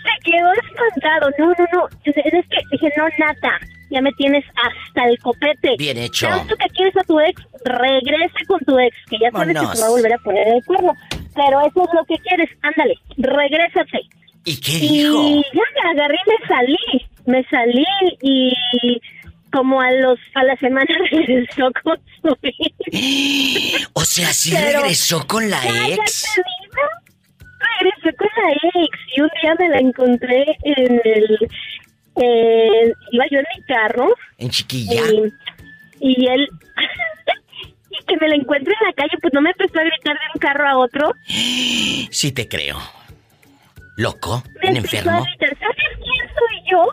[0.03, 1.29] Se quedó espantado.
[1.37, 1.87] No, no, no.
[2.03, 5.75] Es que dije, no, nada ya me tienes hasta el copete.
[5.77, 6.27] Bien hecho.
[6.47, 9.81] tú que quieres a tu ex, regresa con tu ex, que ya sabes que te
[9.81, 10.93] va a volver a poner el cuerno.
[11.35, 14.01] Pero eso es lo que quieres, ándale, regrésate.
[14.47, 15.21] ¿Y qué dijo?
[15.27, 17.85] Y ya me agarré y me salí, me salí
[18.21, 18.53] y
[19.51, 23.89] como a los a la semana regresó con su ex.
[23.93, 25.57] O sea, sí regresó con la
[25.89, 26.39] ex.
[27.81, 31.49] Regresó con la ex y un día me la encontré en el
[32.15, 34.15] eh, iba yo en mi carro.
[34.37, 35.01] ¿En chiquilla?
[35.99, 36.47] Y, él...
[37.91, 40.25] y que me lo encuentre en la calle, pues no me empezó a gritar de
[40.33, 41.11] un carro a otro.
[42.09, 42.79] Sí te creo.
[43.97, 44.43] ¿Loco?
[44.63, 45.11] ¿Un enfermo?
[45.11, 46.87] A ¿Sabes quién soy yo?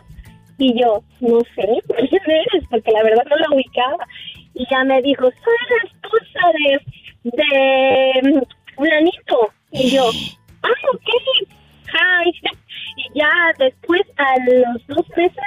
[0.57, 1.67] Y yo, no sé,
[2.09, 2.63] ¿quién eres?
[2.69, 4.07] Porque la verdad no lo ubicaba.
[4.55, 7.31] Y ya me dijo, soy la esposa de...
[7.31, 8.47] de...
[8.77, 9.49] un anito.
[9.71, 10.09] Y yo,
[10.63, 11.47] ah, ok.
[11.93, 12.31] Ay,
[12.97, 15.37] y ya después, a los dos meses,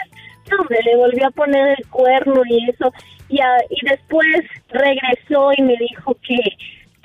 [0.52, 2.92] no, me le volvió a poner el cuerno y eso.
[3.28, 6.38] Y, y después regresó y me dijo que,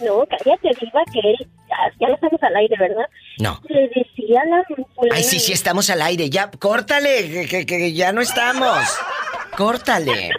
[0.04, 1.48] No, cállate, Diva, que él,
[2.00, 3.04] ya, no estamos al aire, ¿verdad?
[3.38, 3.60] No.
[3.68, 4.64] Le decía la...
[5.12, 6.28] Ay, sí, sí, estamos al aire.
[6.30, 8.78] Ya, córtale, que, que ya no estamos.
[9.56, 10.30] Córtale.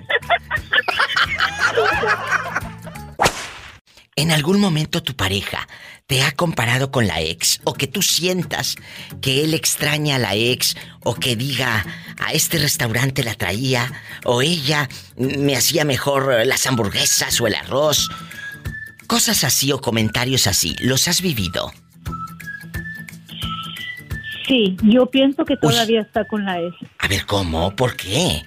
[4.15, 5.67] ¿En algún momento tu pareja
[6.05, 8.75] te ha comparado con la ex o que tú sientas
[9.21, 11.85] que él extraña a la ex o que diga
[12.19, 13.91] a este restaurante la traía
[14.23, 18.09] o ella me hacía mejor las hamburguesas o el arroz?
[19.13, 21.71] Cosas así o comentarios así, ¿los has vivido?
[24.47, 26.75] Sí, yo pienso que todavía está con la ex.
[26.97, 27.75] A ver, ¿cómo?
[27.75, 28.41] ¿Por qué?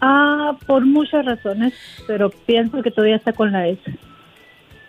[0.00, 1.72] Ah, por muchas razones,
[2.08, 3.80] pero pienso que todavía está con la ex.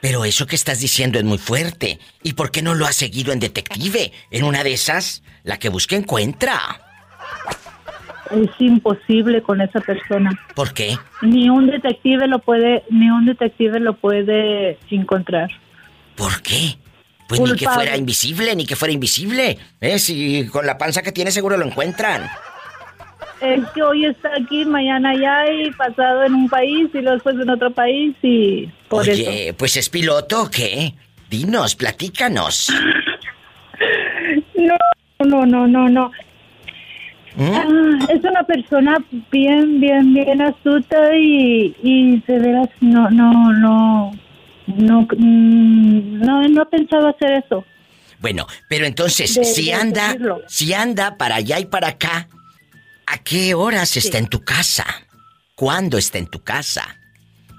[0.01, 1.99] Pero eso que estás diciendo es muy fuerte.
[2.23, 4.12] ¿Y por qué no lo has seguido en detective?
[4.32, 6.82] En una de esas, la que busca encuentra.
[8.32, 10.32] Es imposible con esa persona.
[10.56, 10.98] ¿Por qué?
[11.22, 15.50] Ni un detective lo puede, ni un detective lo puede encontrar.
[16.16, 16.78] ¿Por qué?
[17.28, 19.58] Pues ni que fuera invisible, ni que fuera invisible.
[19.82, 20.00] ¿Eh?
[20.00, 22.30] Si con la panza que tiene seguro lo encuentran.
[23.42, 27.36] Es que hoy está aquí, mañana allá y pasado en un país y luego después
[27.36, 30.94] en otro país y por Oye, pues es piloto o qué?
[31.30, 32.72] Dinos, platícanos.
[34.56, 34.78] No,
[35.26, 36.12] no, no, no, no.
[37.36, 37.52] ¿Mm?
[37.54, 38.98] Ah, es una persona
[39.32, 44.12] bien, bien, bien astuta y, y de veras no, no, no,
[44.67, 47.65] no, mm, no, no pensaba hacer eso.
[48.19, 50.15] Bueno, pero entonces, si anda,
[50.48, 52.28] si anda para allá y para acá,
[53.13, 54.86] ¿A qué horas está en tu casa?
[55.56, 56.98] ¿Cuándo está en tu casa?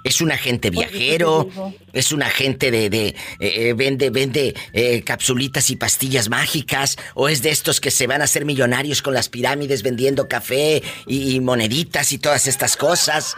[0.04, 1.48] ¿Es un agente viajero?
[1.94, 2.90] ¿Es un agente de...
[2.90, 6.98] de eh, eh, vende vende eh, capsulitas y pastillas mágicas?
[7.14, 10.82] ¿O es de estos que se van a hacer millonarios con las pirámides vendiendo café
[11.06, 13.34] y, moneditas y todas estas cosas?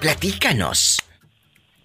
[0.00, 0.98] platícanos.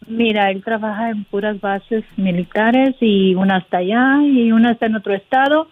[0.07, 4.95] Mira, él trabaja en puras bases militares y una está allá y una está en
[4.95, 5.67] otro estado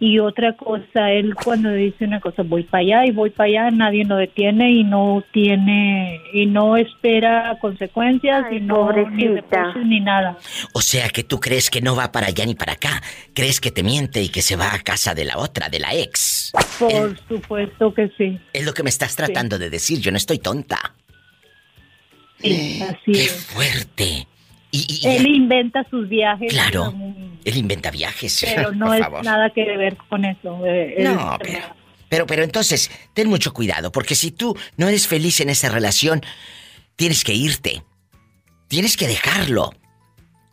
[0.00, 3.70] y otra cosa, él cuando dice una cosa, voy para allá y voy para allá,
[3.70, 9.28] nadie lo detiene y no tiene, y no espera consecuencias y no ni
[9.84, 10.38] ni nada.
[10.72, 13.02] O sea que tú crees que no va para allá ni para acá,
[13.34, 15.94] crees que te miente y que se va a casa de la otra, de la
[15.94, 16.52] ex.
[16.78, 18.40] Por supuesto que sí.
[18.54, 20.94] Es lo que me estás tratando de decir, yo no estoy tonta.
[22.38, 24.26] Sí, así Qué fuerte.
[24.70, 26.52] Y, él inventa sus viajes.
[26.52, 26.94] Claro.
[27.44, 28.44] Él inventa viajes.
[28.54, 30.64] Pero no es nada que ver con eso.
[30.64, 31.60] Eh, no, pero,
[32.08, 36.22] pero, pero entonces, ten mucho cuidado, porque si tú no eres feliz en esa relación,
[36.96, 37.82] tienes que irte.
[38.68, 39.72] Tienes que dejarlo.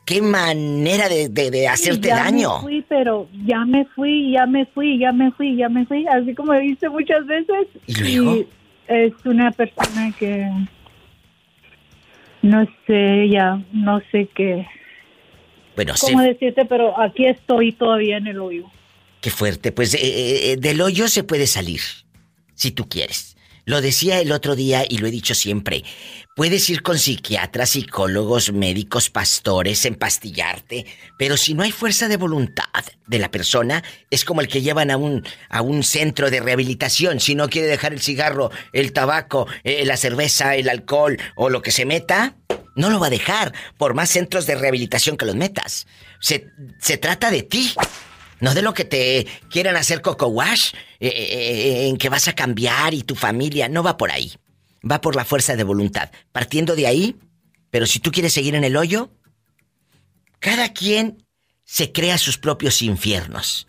[0.06, 2.56] Qué manera de, de, hacerte daño.
[2.56, 6.08] Me fui, pero ya me fui, ya me fui, ya me fui, ya me fui.
[6.08, 7.68] Así como dice muchas veces.
[7.86, 8.46] ¿Y luego?
[8.88, 10.50] es una persona que
[12.48, 14.66] no sé ya, no sé qué.
[15.76, 16.66] Bueno, ¿Cómo decirte?
[16.66, 18.66] Pero aquí estoy todavía en el hoyo.
[19.22, 19.72] Qué fuerte.
[19.72, 21.82] Pues eh, eh, eh, del hoyo se puede salir,
[22.56, 23.37] si tú quieres.
[23.68, 25.84] Lo decía el otro día y lo he dicho siempre.
[26.38, 30.86] Puedes ir con psiquiatras, psicólogos, médicos, pastores, empastillarte,
[31.18, 32.64] pero si no hay fuerza de voluntad
[33.08, 37.20] de la persona, es como el que llevan a un, a un centro de rehabilitación.
[37.20, 41.62] Si no quiere dejar el cigarro, el tabaco, eh, la cerveza, el alcohol o lo
[41.62, 42.38] que se meta,
[42.76, 45.88] no lo va a dejar, por más centros de rehabilitación que los metas.
[46.22, 46.48] Se,
[46.80, 47.74] se trata de ti.
[48.40, 52.34] No de lo que te quieran hacer coco wash, eh, eh, en que vas a
[52.34, 53.68] cambiar y tu familia.
[53.70, 54.34] No va por ahí.
[54.90, 56.12] Va por la fuerza de voluntad.
[56.32, 57.16] Partiendo de ahí,
[57.72, 59.12] pero si tú quieres seguir en el hoyo,
[60.40, 61.26] cada quien
[61.64, 63.68] se crea sus propios infiernos.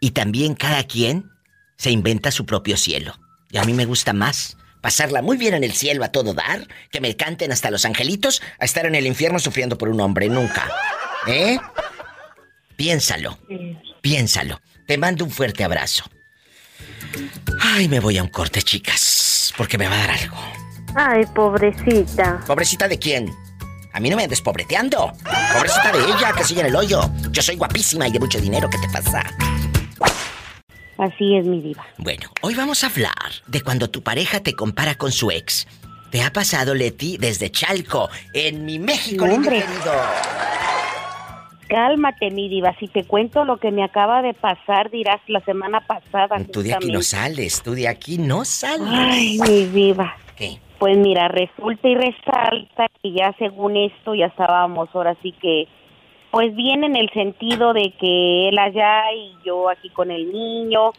[0.00, 1.30] Y también cada quien
[1.76, 3.18] se inventa su propio cielo.
[3.50, 6.66] Y a mí me gusta más pasarla muy bien en el cielo a todo dar,
[6.90, 10.28] que me canten hasta los angelitos, a estar en el infierno sufriendo por un hombre.
[10.28, 10.70] Nunca.
[11.26, 11.58] ¿Eh?
[12.76, 13.38] Piénsalo.
[14.00, 14.60] Piénsalo.
[14.86, 16.04] Te mando un fuerte abrazo.
[17.60, 20.36] Ay, me voy a un corte, chicas, porque me va a dar algo.
[20.94, 22.40] Ay, pobrecita.
[22.46, 23.30] ¿Pobrecita de quién?
[23.92, 25.12] A mí no me andes pobreteando.
[25.54, 27.10] Pobrecita de ella, que sigue en el hoyo.
[27.30, 28.68] Yo soy guapísima y de mucho dinero.
[28.70, 29.24] ¿Qué te pasa?
[30.98, 31.84] Así es, mi vida.
[31.96, 33.14] Bueno, hoy vamos a hablar
[33.46, 35.66] de cuando tu pareja te compara con su ex.
[36.10, 39.64] ¿Te ha pasado, Leti, desde Chalco, en mi México, hombre.
[41.70, 42.74] Cálmate, mi diva.
[42.80, 46.44] Si te cuento lo que me acaba de pasar, dirás la semana pasada.
[46.52, 48.88] Tú de aquí no sales, tú de aquí no sales.
[48.90, 50.16] Ay, mi diva.
[50.36, 50.58] ¿Qué?
[50.80, 55.68] Pues mira, resulta y resalta que ya según esto ya estábamos ahora sí que
[56.32, 60.90] Pues bien en el sentido de que él allá y yo aquí con el niño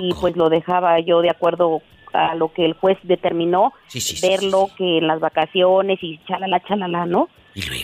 [0.00, 1.82] y pues lo dejaba yo de acuerdo
[2.14, 3.72] a lo que el juez determinó,
[4.22, 7.28] verlo que en las vacaciones y chalala, chalala, ¿no?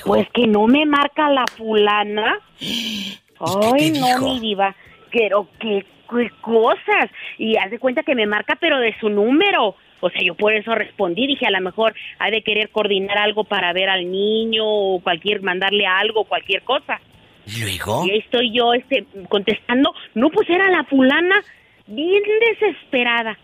[0.05, 2.39] Pues que no me marca la fulana.
[2.61, 4.75] Ay, no, mi diva.
[5.13, 7.11] Pero qué, qué cosas.
[7.39, 9.77] Y haz de cuenta que me marca, pero de su número.
[10.01, 13.45] O sea, yo por eso respondí, dije, a lo mejor ha de querer coordinar algo
[13.45, 17.01] para ver al niño o cualquier, mandarle algo, cualquier cosa.
[17.47, 18.07] ¿Y luego?
[18.07, 21.43] Y ahí estoy yo este, contestando, no, pues era la fulana
[21.87, 23.39] bien desesperada.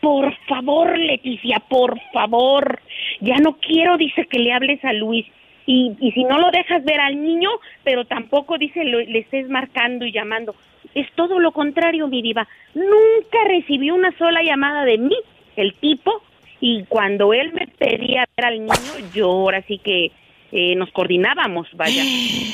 [0.00, 2.80] Por favor, Leticia, por favor.
[3.20, 5.26] Ya no quiero, dice, que le hables a Luis.
[5.66, 7.50] Y, y si no lo dejas ver al niño,
[7.84, 10.54] pero tampoco, dice, le estés marcando y llamando.
[10.94, 12.46] Es todo lo contrario, mi diva.
[12.74, 15.16] Nunca recibió una sola llamada de mí,
[15.56, 16.22] el tipo,
[16.60, 20.12] y cuando él me pedía ver al niño, yo ahora sí que
[20.52, 22.02] eh, nos coordinábamos, vaya,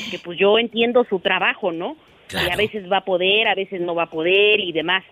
[0.09, 1.95] que pues yo entiendo su trabajo, ¿no?
[2.31, 5.03] Y a veces va a poder, a veces no va a poder y demás.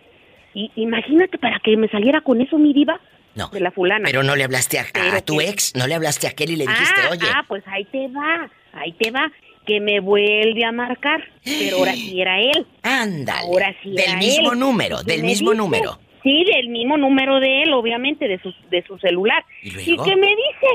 [0.54, 3.00] Y imagínate para que me saliera con eso mi diva.
[3.38, 3.50] No.
[3.50, 4.06] De la fulana.
[4.06, 7.02] Pero no le hablaste a, tu ex, no le hablaste a aquel y le dijiste,
[7.04, 7.28] ah, oye.
[7.34, 9.32] Ah, pues ahí te va, ahí te va.
[9.66, 11.24] Que me vuelve a marcar.
[11.44, 12.66] Pero ahora sí era él.
[12.84, 13.48] Ándale.
[13.48, 16.00] Ahora sí Del mismo número, del mismo número.
[16.24, 19.46] Sí, del mismo número de él, obviamente, de su, de su celular.
[19.62, 20.68] ¿Y, que me dice,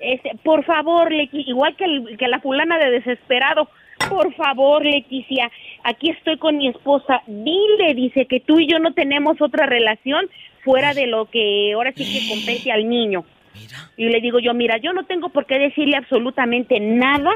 [0.00, 3.70] este, por favor, igual que, que la fulana de desesperado,
[4.08, 5.50] por favor, Leticia,
[5.84, 7.22] aquí estoy con mi esposa.
[7.26, 10.28] Dile, dice que tú y yo no tenemos otra relación
[10.62, 13.24] fuera de lo que ahora sí que compete al niño.
[13.96, 17.32] Y le digo yo, mira, yo no tengo por qué decirle absolutamente nada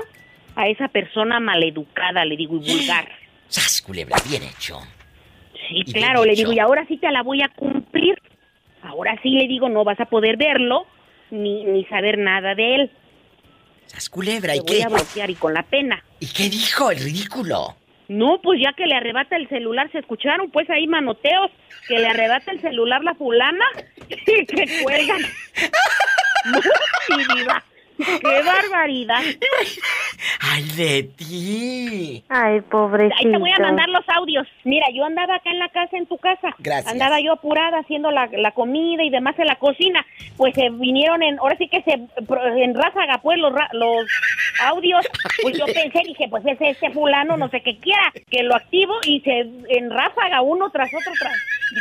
[0.56, 3.08] a esa persona maleducada, le digo, y vulgar.
[3.48, 4.16] ¡Sas, culebra!
[4.28, 4.78] Bien hecho.
[5.68, 8.16] Sí, claro, le digo, y ahora sí te la voy a cumplir.
[8.82, 10.86] Ahora sí le digo, no vas a poder verlo
[11.30, 12.90] ni, ni saber nada de él.
[13.86, 14.54] ¡Sas, culebra!
[14.54, 14.74] ¿y qué?
[14.74, 16.02] voy a bloquear y con la pena.
[16.20, 17.76] ¿Y qué dijo el ridículo?
[18.08, 21.50] No, pues ya que le arrebata el celular, se escucharon pues ahí manoteos,
[21.88, 23.64] que le arrebata el celular la fulana
[24.08, 25.20] y que cuelgan.
[26.52, 26.60] no,
[27.96, 29.22] ¡Qué barbaridad!
[30.40, 32.24] ¡Ay, de ti!
[32.28, 33.16] Ay, pobrecito.
[33.18, 34.46] Ahí te voy a mandar los audios.
[34.64, 36.54] Mira, yo andaba acá en la casa, en tu casa.
[36.58, 36.92] Gracias.
[36.92, 40.04] Andaba yo apurada haciendo la, comida y demás en la cocina.
[40.36, 44.06] Pues se vinieron en, ahora sí que se, en ráfaga, pues, los, los
[44.62, 45.06] audios.
[45.42, 48.94] Pues yo pensé, dije, pues ese, ese fulano, no sé qué quiera, que lo activo
[49.06, 51.34] y se, en ráfaga, uno tras otro, tras.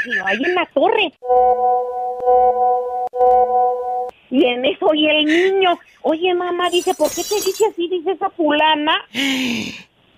[0.05, 1.11] Dije, ahí en la torre.
[4.33, 7.87] Y en eso, y el niño, oye mamá, dice, ¿por qué te dice así?
[7.87, 8.95] Dice esa fulana.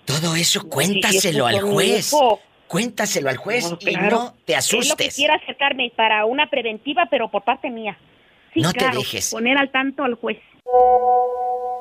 [0.06, 2.14] Todo eso cuéntaselo al juez.
[2.66, 5.16] Cuéntaselo al juez y no te asustes.
[5.16, 7.98] quiero acercarme para una preventiva, pero por parte mía.
[8.54, 9.32] no te dejes.
[9.32, 10.38] Poner al tanto al juez.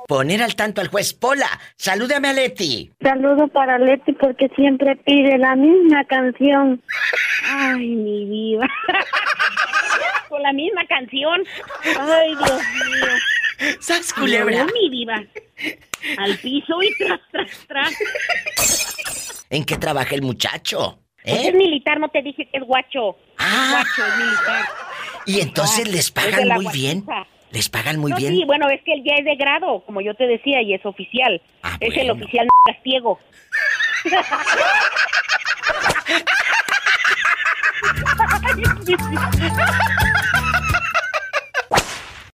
[0.05, 1.13] Poner al tanto al juez.
[1.13, 2.91] Pola, salúdame a Leti.
[3.01, 6.83] Saludo para Leti porque siempre pide la misma canción.
[7.49, 8.67] Ay, mi vida.
[10.35, 11.45] con la misma canción.
[11.97, 13.07] Ay, Dios mío.
[13.79, 14.65] ¡Sas culebra!
[14.65, 15.23] mi diva.
[16.17, 19.45] Al piso y tras, tras, tras.
[19.49, 20.99] ¿En qué trabaja el muchacho?
[21.23, 21.47] Pues ¿Eh?
[21.47, 23.15] es militar, no te dije que es guacho.
[23.37, 23.69] Ah.
[23.71, 24.65] Guacho, es militar.
[25.25, 27.05] Y entonces les pagan muy bien.
[27.51, 28.33] ¿Les pagan muy bien?
[28.33, 30.85] Sí, bueno, es que él ya es de grado, como yo te decía, y es
[30.85, 31.41] oficial.
[31.63, 33.21] Ah, es el oficial Castiego.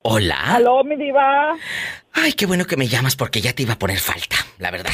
[0.03, 0.55] Hola.
[0.55, 1.55] Aló, mi diva.
[2.13, 4.93] Ay, qué bueno que me llamas porque ya te iba a poner falta, la verdad.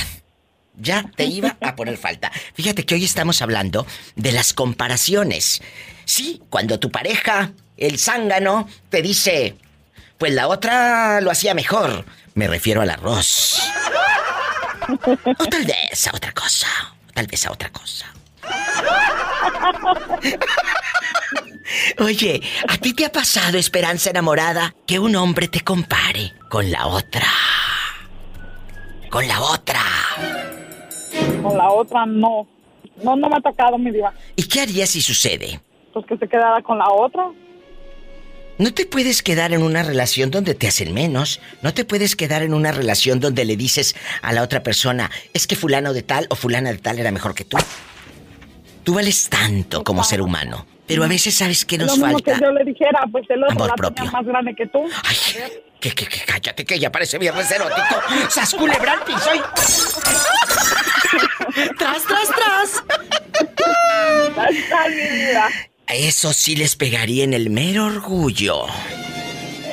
[0.76, 2.32] Ya te iba a poner falta.
[2.54, 3.86] Fíjate que hoy estamos hablando
[4.16, 5.62] de las comparaciones.
[6.04, 9.56] Sí, cuando tu pareja, el zángano, te dice,
[10.18, 12.04] pues la otra lo hacía mejor.
[12.34, 13.62] Me refiero al arroz.
[15.38, 16.66] O tal vez a otra cosa.
[17.14, 18.06] tal vez a otra cosa.
[21.98, 26.86] Oye, ¿a ti te ha pasado, Esperanza enamorada, que un hombre te compare con la
[26.86, 27.26] otra?
[29.10, 29.80] Con la otra.
[31.42, 32.46] Con la otra no.
[33.02, 34.12] No, no me ha tocado mi diva.
[34.36, 35.60] ¿Y qué harías si sucede?
[35.92, 37.24] Pues que se quedara con la otra.
[38.56, 41.40] No te puedes quedar en una relación donde te hacen menos.
[41.62, 45.48] No te puedes quedar en una relación donde le dices a la otra persona, es
[45.48, 47.56] que fulano de tal o fulana de tal era mejor que tú.
[48.84, 50.66] Tú vales tanto como ser humano.
[50.86, 52.34] Pero a veces sabes que nos Lo mismo falta.
[52.34, 54.04] que yo le dijera, pues el otro Amor la propio.
[54.12, 54.84] más grande que tú.
[55.04, 55.16] Ay,
[55.80, 57.96] que, que, que cállate, que ya parece viernes erótico.
[58.28, 59.40] ¡Sas culebra soy!
[61.78, 62.84] ¡Tras, tras, tras!
[65.86, 68.66] Eso sí les pegaría en el mero orgullo.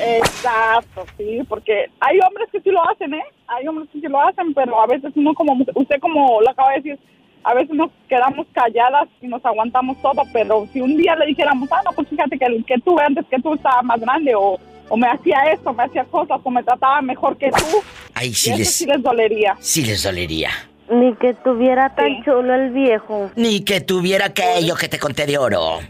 [0.04, 3.22] Exacto, sí, porque hay hombres que sí lo hacen, ¿eh?
[3.46, 6.76] hay hombres que lo hacen, pero a veces uno como, usted como lo acaba de
[6.80, 6.98] decir,
[7.44, 11.68] a veces nos quedamos calladas y nos aguantamos todo, pero si un día le dijéramos,
[11.72, 14.96] ah, no, pues fíjate que que tú antes que tú estaba más grande o, o
[14.96, 17.82] me hacía esto, me hacía cosas o me trataba mejor que tú,
[18.14, 19.56] Ahí sí, les, sí les dolería.
[19.60, 20.50] Sí les dolería.
[20.90, 23.30] Ni que tuviera tan chulo el viejo.
[23.36, 25.80] Ni que tuviera aquello que te conté de oro.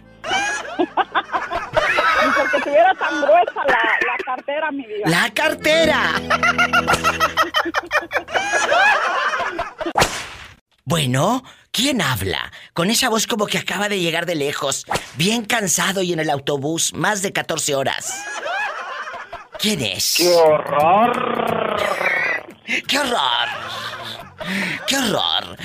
[0.78, 0.86] Ni
[2.38, 5.06] porque tuviera tan gruesa la, la cartera, mi vida.
[5.06, 6.12] ¡La cartera!
[10.84, 12.50] Bueno, ¿quién habla?
[12.72, 14.84] Con esa voz como que acaba de llegar de lejos,
[15.16, 18.24] bien cansado y en el autobús, más de 14 horas.
[19.60, 20.16] ¿Quién es?
[20.16, 21.76] ¡Qué horror!
[22.88, 23.48] ¡Qué horror!
[24.88, 25.56] ¡Qué horror!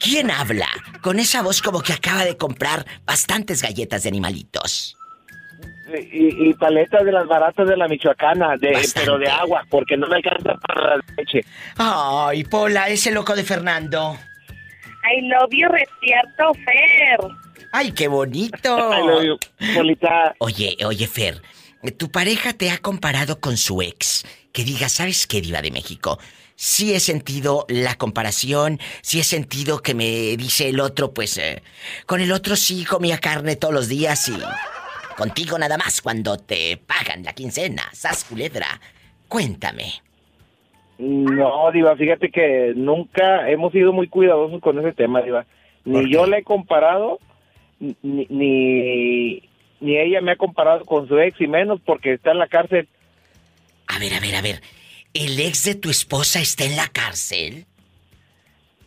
[0.00, 0.68] ¿Quién habla?
[1.00, 4.96] Con esa voz como que acaba de comprar bastantes galletas de animalitos.
[6.12, 10.16] Y, paletas de las baratas de la Michoacana, de, pero de agua, porque no me
[10.16, 11.42] alcanza para la leche.
[11.76, 14.18] Ay, Pola, ese loco de Fernando.
[15.04, 17.18] I love you, Recierto Fer.
[17.72, 18.92] Ay, qué bonito.
[18.92, 19.38] I love you,
[19.74, 20.34] Polita.
[20.38, 21.42] Oye, oye, Fer,
[21.98, 24.24] tu pareja te ha comparado con su ex.
[24.52, 26.18] Que diga, ¿sabes qué, Diva de México?
[26.56, 31.62] Sí he sentido la comparación, sí he sentido que me dice el otro, pues, eh,
[32.06, 34.38] con el otro sí comía carne todos los días y
[35.16, 38.80] contigo nada más cuando te pagan la quincena, sas culebra.
[39.26, 40.04] Cuéntame.
[40.98, 45.44] No, Diva, fíjate que nunca hemos sido muy cuidadosos con ese tema, Diva.
[45.84, 47.18] Ni yo le he comparado,
[47.80, 49.42] ni, ni,
[49.80, 52.88] ni ella me ha comparado con su ex, y menos porque está en la cárcel.
[53.86, 54.62] A ver, a ver, a ver.
[55.12, 57.66] ¿El ex de tu esposa está en la cárcel?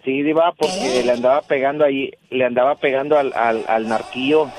[0.03, 4.49] Sí, Diva, porque le andaba pegando ahí, le andaba pegando al, al, al narquillo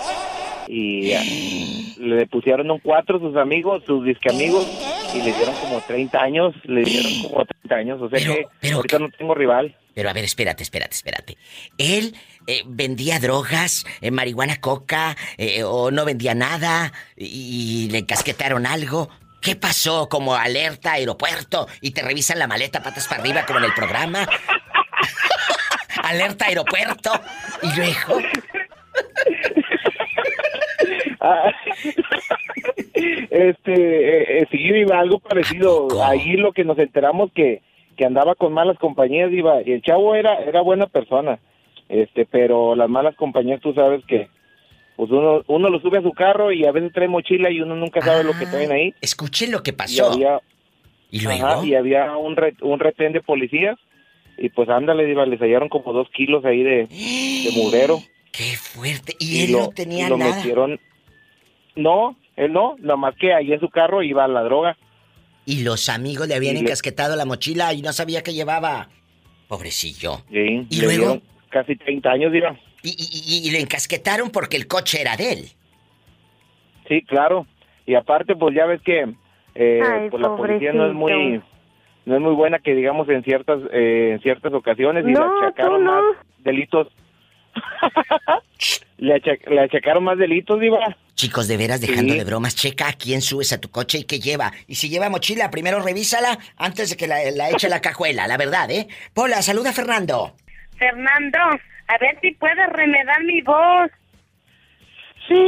[0.69, 4.67] y le pusieron un cuatro sus amigos, sus disque amigos,
[5.15, 8.99] y le dieron como 30 años, le dieron como 30 años, o sea que ahorita
[8.99, 9.75] no tengo rival.
[9.95, 11.39] Pero a ver, espérate, espérate, espérate.
[11.79, 12.15] Él
[12.47, 19.09] eh, vendía drogas, eh, marihuana, coca, eh, o no vendía nada, y, le casquetaron algo.
[19.41, 20.09] ¿Qué pasó?
[20.09, 24.29] Como alerta aeropuerto y te revisan la maleta patas para arriba como en el programa.
[26.03, 27.13] alerta aeropuerto
[27.63, 28.19] y luego
[31.21, 31.53] Ah,
[32.95, 35.89] este, eh, eh, sí, iba algo parecido.
[36.03, 37.63] Ahí lo que nos enteramos que,
[37.97, 41.39] que andaba con malas compañías, iba, y el chavo era, era buena persona,
[41.89, 44.29] este, pero las malas compañías tú sabes que
[44.97, 47.77] pues uno, uno lo sube a su carro y a veces trae mochila y uno
[47.77, 48.95] nunca sabe lo que ah, traen ahí.
[49.01, 50.11] Escuchen lo que pasó.
[50.19, 53.79] Y, había, y había un, un retén de policías
[54.39, 58.01] y pues ándale, iba, les hallaron como dos kilos ahí de, de murero.
[58.33, 59.15] ¡Qué fuerte!
[59.19, 60.79] Y, él no tenía lo Metieron...
[61.79, 64.77] No, él no, nada más que ahí en su carro iba la droga.
[65.47, 68.89] Y los amigos le habían encasquetado la mochila y no sabía que llevaba.
[69.47, 70.19] Pobrecillo.
[70.31, 71.21] Sí, y luego.
[71.51, 72.59] Casi 30 años, dirá.
[72.83, 75.45] Y, le encasquetaron porque el coche era de él.
[76.89, 77.47] Sí, claro.
[77.87, 79.15] Y aparte, pues ya ves que
[79.55, 81.41] eh, pues la policía no es muy
[82.05, 85.85] no es muy buena que digamos en ciertas eh, en ciertas ocasiones y le achacaron
[85.85, 86.03] más
[86.39, 86.89] delitos
[88.99, 90.97] le, achacaron más delitos, Diva.
[91.19, 94.21] Chicos, de veras, dejando de bromas, checa a quién subes a tu coche y qué
[94.21, 94.53] lleva.
[94.69, 98.29] Y si lleva mochila, primero revísala antes de que la, la eche a la cajuela,
[98.29, 98.87] la verdad, ¿eh?
[99.15, 100.37] Pola, saluda a Fernando.
[100.79, 103.91] Fernando, a ver si puedes remedar mi voz.
[105.27, 105.43] Sí,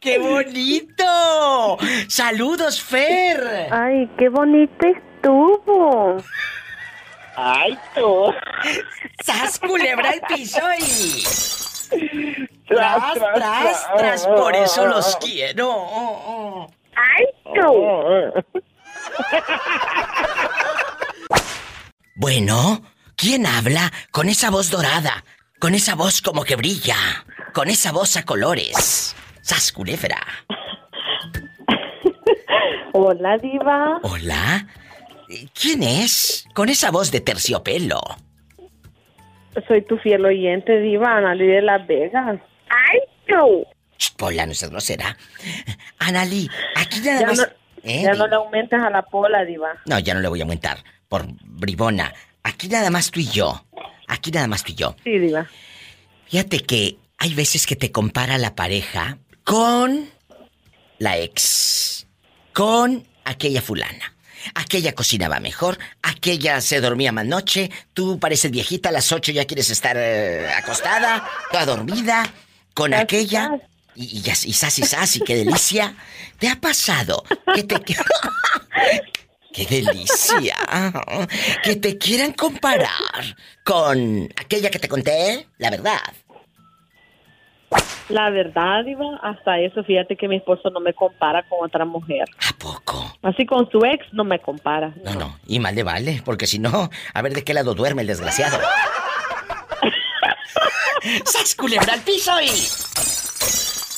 [0.00, 1.78] ¡Qué bonito!
[2.08, 3.68] ¡Saludos, Fer!
[3.70, 6.16] Ay, qué bonito estuvo.
[7.36, 8.32] ¡Ay, tú!
[9.24, 11.24] ¡Sas, culebra el piso y...
[12.66, 16.68] Tras, tras, tras, por eso los quiero.
[16.94, 18.44] ¡Ay, tú!
[22.16, 22.82] Bueno,
[23.16, 25.24] ¿quién habla con esa voz dorada?
[25.58, 26.96] Con esa voz como que brilla.
[27.52, 29.14] Con esa voz a colores.
[29.44, 29.74] ¡Sas,
[32.94, 34.00] Hola, Diva.
[34.02, 34.66] Hola.
[35.52, 36.46] ¿Quién es?
[36.54, 38.00] Con esa voz de terciopelo.
[39.68, 42.40] Soy tu fiel oyente, Diva, Analí de Las Vegas.
[42.70, 43.66] ¡Ay, tú!
[44.16, 45.14] Pola, no seas grosera.
[45.98, 47.38] Analí, aquí nada ya más.
[47.38, 47.44] No,
[47.82, 48.02] ¿Eh?
[48.02, 49.72] Ya no le aumentas a la pola, Diva.
[49.84, 50.78] No, ya no le voy a aumentar.
[51.06, 52.14] Por bribona.
[52.44, 53.66] Aquí nada más tú y yo.
[54.08, 54.96] Aquí nada más tú y yo.
[55.04, 55.46] Sí, Diva.
[56.28, 60.10] Fíjate que hay veces que te compara la pareja con
[60.98, 62.06] la ex,
[62.52, 64.14] con aquella fulana.
[64.54, 69.46] Aquella cocinaba mejor, aquella se dormía más noche, tú pareces viejita, a las 8 ya
[69.46, 72.30] quieres estar eh, acostada, toda dormida,
[72.74, 73.58] con aquella.
[73.94, 75.94] Y, y, y, sas y qué delicia.
[76.38, 77.24] ¿Te ha pasado
[77.54, 77.80] que te...
[79.54, 80.56] ¡Qué delicia!
[81.62, 86.00] Que te quieran comparar con aquella que te conté, la verdad.
[88.08, 92.24] La verdad, Iba, hasta eso, fíjate que mi esposo no me compara con otra mujer.
[92.38, 93.16] ¿A poco?
[93.22, 94.92] Así con su ex no me compara.
[95.04, 98.02] No, no, y mal le vale, porque si no, a ver de qué lado duerme
[98.02, 98.58] el desgraciado.
[101.24, 102.48] ¡Sas culebra al piso y!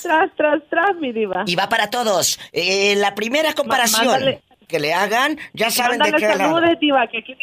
[0.02, 1.42] Tras, tras, tras, mi diva.
[1.46, 2.38] Y va para todos.
[2.52, 7.36] Eh, la primera comparación que le hagan, ya saben de qué saludes, diva, que aquí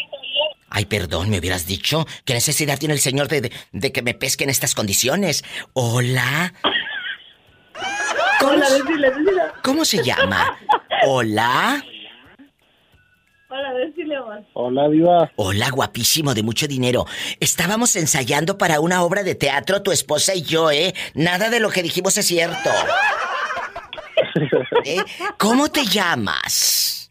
[0.70, 2.08] Ay, perdón, me hubieras dicho.
[2.26, 5.44] ¿Qué necesidad tiene el señor de, de, que me pesque en estas condiciones?
[5.74, 6.52] Hola.
[8.40, 9.42] ¿Cómo, Hola, decile, decile.
[9.64, 10.58] ¿Cómo se llama?
[11.06, 11.84] Hola.
[13.50, 14.16] Hola, decile,
[14.54, 15.32] Hola, Diva.
[15.36, 17.06] Hola, guapísimo, de mucho dinero.
[17.40, 20.96] Estábamos ensayando para una obra de teatro, tu esposa y yo, ¿eh?
[21.14, 22.72] Nada de lo que dijimos es cierto.
[24.86, 25.04] ¿Eh?
[25.38, 27.03] ¿Cómo te llamas?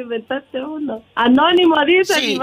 [0.00, 1.02] Inventaste uno.
[1.14, 2.40] Anónimo, dice sí.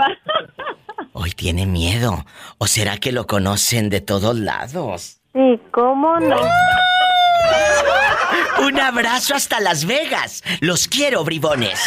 [1.14, 2.26] Hoy tiene miedo.
[2.58, 5.22] ¿O será que lo conocen de todos lados?
[5.34, 6.38] Sí, ¿cómo no?
[8.66, 10.43] Un abrazo hasta Las Vegas.
[10.60, 11.80] Los quiero, bribones.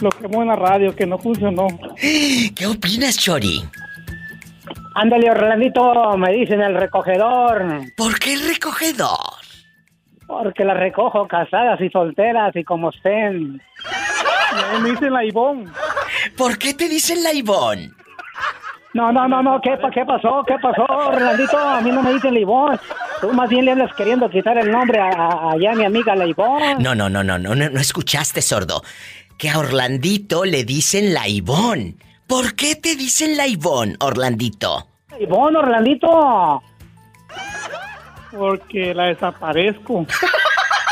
[0.03, 1.67] lo quemó en la radio, que no funcionó.
[1.97, 3.63] ¿Qué opinas, Chori?
[4.95, 7.65] Ándale, Orlandito, me dicen el recogedor.
[7.97, 9.19] ¿Por qué el recogedor?
[10.27, 13.61] Porque las recojo casadas y solteras y como estén.
[14.83, 15.73] me dicen la Ivón.
[16.37, 17.97] ¿Por qué te dicen la Ivón?
[18.93, 20.43] No, no, no, no, ¿qué, qué pasó?
[20.47, 21.57] ¿Qué pasó, Orlandito?
[21.57, 22.81] A mí no me dicen la Ivón.
[23.21, 26.27] Tú más bien le andas queriendo quitar el nombre a, a, a mi amiga la
[26.27, 26.61] Ivón.
[26.81, 28.83] No, no, no, no, no, no, no escuchaste, sordo
[29.41, 31.97] que a Orlandito le dicen la Ivón.
[32.27, 34.87] ¿Por qué te dicen la Ivón, Orlandito?
[35.19, 36.63] Ivón, Orlandito.
[38.31, 40.07] Porque la desaparezco.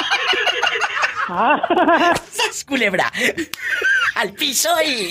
[1.29, 2.15] ah.
[2.31, 3.13] ¡Sas, culebra!
[4.17, 5.11] ¡Al piso y...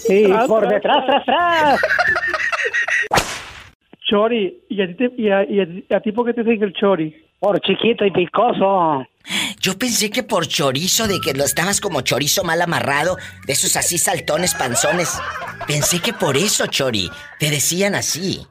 [0.00, 1.80] Sí, por detrás, tras, tras.
[4.08, 7.14] Chori, ¿y a ti, y a, y a, ti por qué te dicen el chori?
[7.38, 9.06] Por chiquito y picoso.
[9.60, 13.16] Yo pensé que por chorizo, de que lo estabas como chorizo mal amarrado,
[13.46, 15.20] de esos así saltones, panzones.
[15.66, 18.46] Pensé que por eso, Chori, te decían así.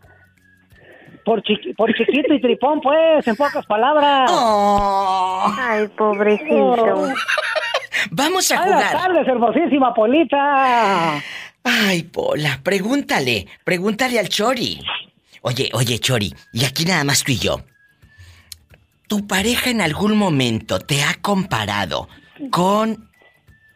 [1.25, 1.43] Por,
[1.75, 4.31] por chiquito y tripón, pues, en pocas palabras.
[4.31, 5.53] Oh.
[5.57, 7.09] Ay, pobrecito.
[8.11, 8.73] Vamos a jugar.
[8.73, 11.21] Buenas tardes, hermosísima Polita.
[11.63, 14.79] Ay, Pola, pregúntale, pregúntale al Chori.
[15.41, 17.61] Oye, oye, Chori, y aquí nada más tú y yo.
[19.09, 22.07] ¿Tu pareja en algún momento te ha comparado
[22.51, 23.09] con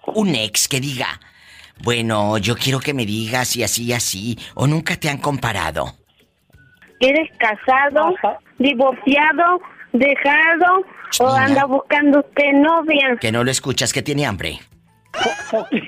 [0.05, 1.07] un ex que diga,
[1.83, 5.95] bueno, yo quiero que me digas y así y así, o nunca te han comparado?
[6.99, 8.13] ¿Eres casado,
[8.59, 9.59] divorciado,
[9.91, 10.85] dejado
[11.19, 13.17] o anda buscando usted novia?
[13.19, 14.59] Que no lo escuchas, que tiene hambre.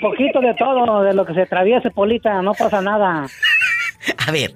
[0.01, 3.27] poquito de todo, de lo que se atraviese, Polita, no pasa nada.
[4.27, 4.55] A ver,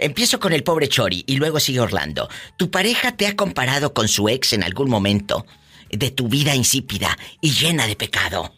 [0.00, 2.28] Empiezo con el pobre Chori y luego sigue Orlando.
[2.56, 5.46] ¿Tu pareja te ha comparado con su ex en algún momento
[5.90, 8.52] de tu vida insípida y llena de pecado?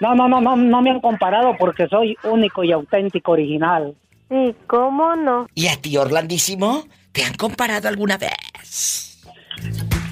[0.00, 3.94] No, no, no, no, no me han comparado porque soy único y auténtico original.
[4.30, 5.46] ¿Y cómo no?
[5.54, 6.84] ¿Y a ti, Orlandísimo?
[7.12, 9.22] ¿Te han comparado alguna vez?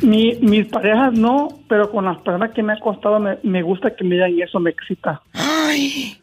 [0.01, 3.95] Mi, mis parejas no, pero con las personas que me ha costado me, me gusta
[3.95, 5.23] que me digan y eso me excita.
[5.33, 6.19] ¡Ay!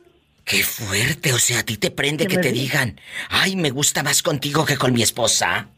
[0.51, 1.31] ¡Qué fuerte!
[1.31, 2.99] O sea, a ti te prende que, te digan,
[3.29, 5.69] ay, me gusta más contigo que con mi esposa.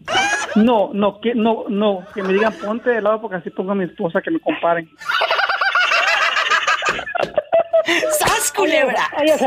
[0.55, 3.75] No, no, que no, no, que me digan ponte de lado porque así pongo a
[3.75, 4.89] mi esposa que me comparen.
[8.17, 9.11] ¡Sas, culebra!
[9.21, 9.45] Ella es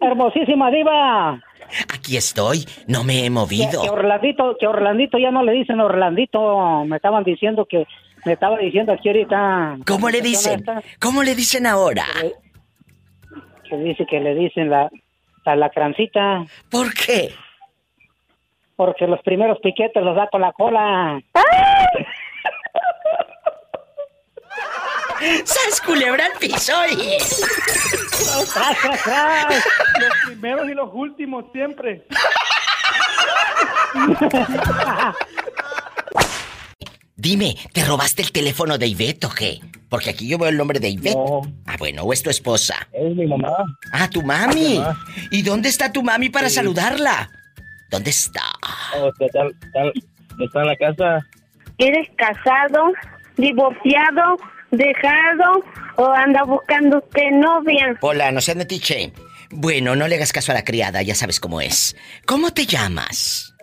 [0.00, 1.38] hermosísima diva.
[1.92, 3.82] Aquí estoy, no me he movido.
[3.82, 7.86] Que, Orlandito, que Orlandito ya no le dicen Orlandito, me estaban diciendo que,
[8.24, 9.76] me estaba diciendo aquí ahorita.
[9.86, 10.64] ¿Cómo le dicen?
[10.98, 12.06] ¿Cómo le dicen ahora?
[13.72, 14.90] Que, dice que le dicen la,
[15.46, 16.44] la lacrancita.
[16.70, 17.30] ¿Por qué?
[18.76, 21.18] Porque los primeros piquetes los da con la cola.
[25.44, 26.74] ¡Sas culebra al piso!
[30.00, 32.04] Los primeros y los últimos siempre.
[37.22, 39.60] Dime, ¿te robaste el teléfono de Ivette o qué?
[39.88, 41.16] Porque aquí yo veo el nombre de Ivette.
[41.66, 42.88] Ah, bueno, ¿o es tu esposa?
[42.92, 43.52] Es mi mamá.
[43.92, 44.82] Ah, tu mami.
[45.30, 47.30] ¿Y dónde está tu mami para saludarla?
[47.92, 48.42] ¿Dónde está?
[48.98, 49.40] Oh, está,
[50.40, 51.24] está en la casa.
[51.78, 52.92] ¿Eres casado,
[53.36, 54.36] divorciado
[54.72, 55.64] dejado
[55.98, 57.96] o anda buscando usted novia?
[58.00, 59.12] Hola, no seas metiche.
[59.52, 61.94] Bueno, no le hagas caso a la criada, ya sabes cómo es.
[62.26, 63.54] ¿Cómo te llamas?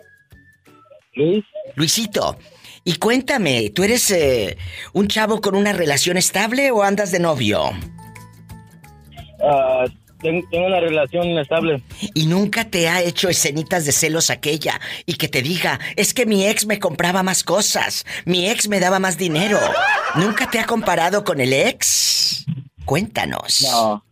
[1.14, 1.44] Luis.
[1.74, 2.38] Luisito.
[2.84, 4.56] Y cuéntame, ¿tú eres eh,
[4.92, 7.70] un chavo con una relación estable o andas de novio?
[9.42, 9.84] Ah,
[10.20, 11.82] tengo, una relación estable.
[12.14, 16.26] ¿Y nunca te ha hecho escenitas de celos aquella y que te diga, es que
[16.26, 19.58] mi ex me compraba más cosas, mi ex me daba más dinero?
[20.14, 22.46] ¿Nunca te ha comparado con el ex?
[22.84, 23.62] Cuéntanos.
[23.62, 24.04] No.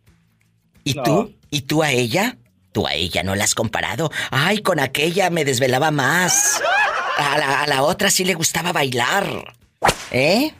[0.83, 1.35] ¿Y tú?
[1.49, 2.37] ¿Y tú a ella?
[2.71, 4.11] Tú a ella no la has comparado.
[4.29, 6.61] Ay, con aquella me desvelaba más.
[7.19, 9.53] A la, a la otra sí le gustaba bailar.
[10.11, 10.51] ¿Eh?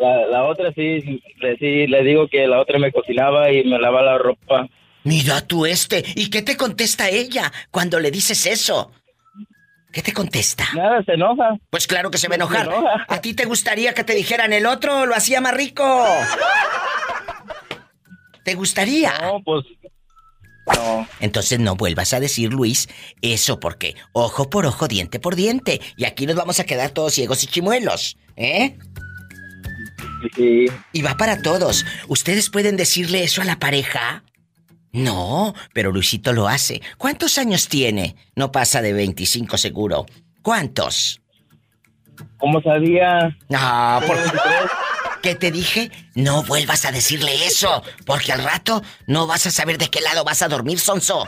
[0.00, 1.20] La, otra sí,
[1.58, 4.68] sí, le digo que la otra me cocinaba y me lavaba la ropa.
[5.02, 8.92] Mira tú este, ¿y qué te contesta ella cuando le dices eso?
[9.92, 10.64] ¿Qué te contesta?
[10.74, 11.56] Nada, se enoja.
[11.70, 12.68] Pues claro que se va a enojar.
[13.08, 15.82] ¿A ti te gustaría que te dijeran el otro lo hacía más rico?
[18.44, 19.12] ¿Te gustaría?
[19.20, 19.64] No, pues
[20.74, 21.08] no.
[21.20, 22.88] Entonces no vuelvas a decir, Luis,
[23.22, 25.80] eso porque ojo por ojo, diente por diente.
[25.96, 28.76] Y aquí nos vamos a quedar todos ciegos y chimuelos, ¿eh?
[30.92, 31.84] Y va para todos.
[32.08, 34.24] ¿Ustedes pueden decirle eso a la pareja?
[34.92, 36.80] No, pero Luisito lo hace.
[36.96, 38.16] ¿Cuántos años tiene?
[38.34, 40.06] No pasa de 25 seguro.
[40.42, 41.20] ¿Cuántos?
[42.38, 43.36] ¿Cómo sabía?
[43.48, 44.16] No, por...
[45.22, 45.90] ¿Qué te dije?
[46.14, 50.24] No vuelvas a decirle eso, porque al rato no vas a saber de qué lado
[50.24, 51.26] vas a dormir, Sonso.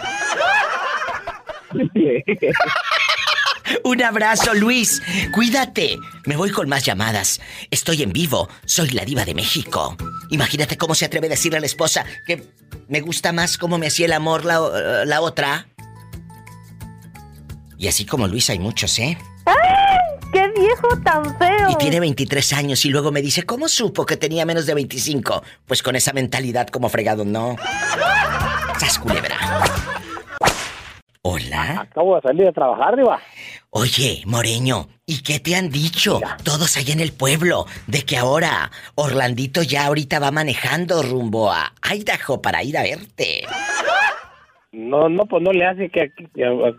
[3.85, 5.03] Un abrazo, Luis.
[5.33, 5.97] Cuídate.
[6.27, 7.41] Me voy con más llamadas.
[7.71, 8.49] Estoy en vivo.
[8.65, 9.97] Soy la diva de México.
[10.31, 12.43] Imagínate cómo se atreve a decirle a la esposa que
[12.89, 15.69] me gusta más cómo me hacía el amor la, la otra.
[17.79, 19.17] Y así como Luis hay muchos, ¿eh?
[20.71, 20.77] ¡Ay!
[20.77, 21.71] ¡Qué viejo tan feo!
[21.71, 25.43] Y tiene 23 años y luego me dice, ¿cómo supo que tenía menos de 25?
[25.67, 27.57] Pues con esa mentalidad como fregado, ¿no?
[28.79, 29.37] ¡Sas culebra!
[31.23, 31.83] Hola.
[31.83, 33.21] Acabo de salir de trabajar, Diva.
[33.71, 38.71] Oye, Moreño, ¿y qué te han dicho todos allá en el pueblo de que ahora
[38.95, 43.43] Orlandito ya ahorita va manejando rumbo a Idaho para ir a verte?
[44.73, 46.27] No, no, pues no le hace que aquí,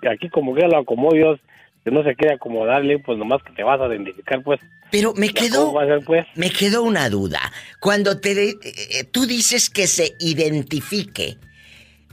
[0.09, 1.37] aquí como que lo acomodo
[1.83, 4.59] que no se quiere acomodarle, pues nomás que te vas a identificar, pues.
[4.91, 5.73] Pero me quedó,
[6.05, 6.27] pues?
[6.35, 7.39] me quedó una duda.
[7.79, 11.37] Cuando te, eh, tú dices que se identifique,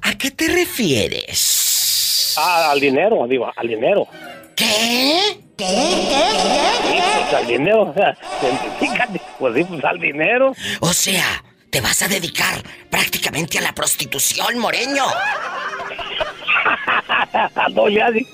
[0.03, 2.35] ¿a qué te refieres?
[2.39, 4.07] Ah, al dinero, digo, al dinero.
[4.57, 5.39] ¿Qué?
[5.57, 5.67] ¿Qué?
[5.67, 6.25] ¿Qué?
[6.83, 7.03] ¿Qué?
[7.31, 8.17] Pues al dinero, o sea,
[8.79, 10.53] fíjate, pues sí, pues al dinero.
[10.81, 15.05] O sea, te vas a dedicar prácticamente a la prostitución, Moreño.
[17.75, 18.27] no hace.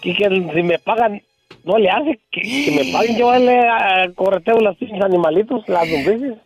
[0.00, 1.22] Que, si me pagan,
[1.64, 2.20] no le hace.
[2.30, 6.38] Que, me paguen, yo le a correteo las animalitos, las lombrices.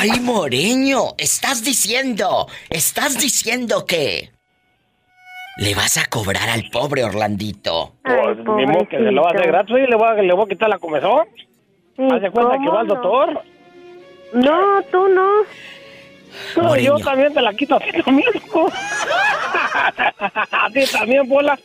[0.00, 4.30] Ay, Moreño, estás diciendo, estás diciendo que
[5.56, 7.92] le vas a cobrar al pobre Orlandito.
[8.02, 10.44] Pues mismo que se lo va a hacer gratis y le voy a, le voy
[10.44, 11.26] a quitar la comezón.
[11.96, 13.42] Hace cuenta que va al doctor.
[14.32, 15.30] No, tú no.
[16.56, 18.28] No, yo también te la quito a ti también.
[20.50, 21.56] ¿A ti también, Pola?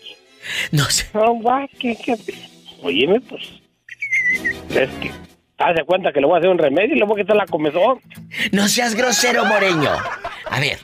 [0.71, 1.07] No sé.
[1.13, 2.15] No, va, ¿qué, qué?
[2.83, 3.43] Oye, pues...
[4.71, 5.11] Es que...
[5.61, 7.35] Haz de cuenta que le voy a hacer un remedio y le voy a quitar
[7.35, 7.99] la comezón.
[8.53, 9.91] No seas grosero, Moreño.
[10.49, 10.79] A ver,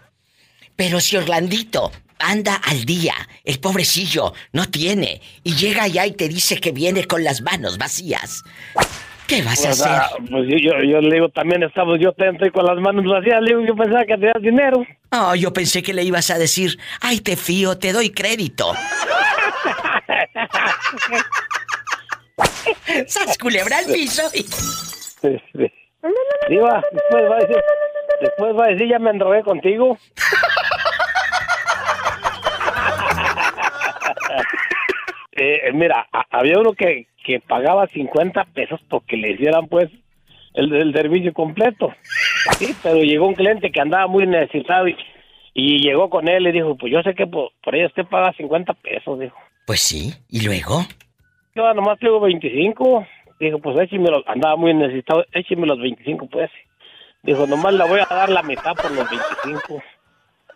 [0.76, 3.14] pero si Orlandito anda al día,
[3.46, 7.78] el pobrecillo no tiene, y llega allá y te dice que viene con las manos
[7.78, 8.44] vacías.
[9.28, 9.88] ¿Qué vas a hacer?
[9.90, 13.06] ah, Pues yo, yo, yo le digo, también estamos, yo te estoy con las manos
[13.06, 14.86] vacías, le digo, yo pensaba que te das dinero.
[15.12, 18.74] Oh, yo pensé que le ibas a decir, ay, te fío, te doy crédito.
[23.08, 24.24] ¡Sas culebra al piso!
[26.50, 26.84] Diva,
[28.22, 29.98] después va a decir, ya me enrogué contigo.
[35.38, 39.90] Eh, mira, a- había uno que, que pagaba 50 pesos porque le hicieran pues
[40.54, 41.94] el, servicio completo.
[42.82, 44.96] Pero llegó un cliente que andaba muy necesitado y,
[45.54, 48.32] y llegó con él y dijo, pues yo sé que por, por ella usted paga
[48.34, 49.36] 50 pesos, dijo.
[49.66, 50.86] Pues sí, ¿y luego?
[51.56, 53.08] Yo nomás tengo 25.
[53.40, 56.50] Dijo, pues écheme los, andaba muy necesitado, écheme los 25 pues.
[57.24, 59.84] Dijo, nomás le voy a dar la mitad por los 25.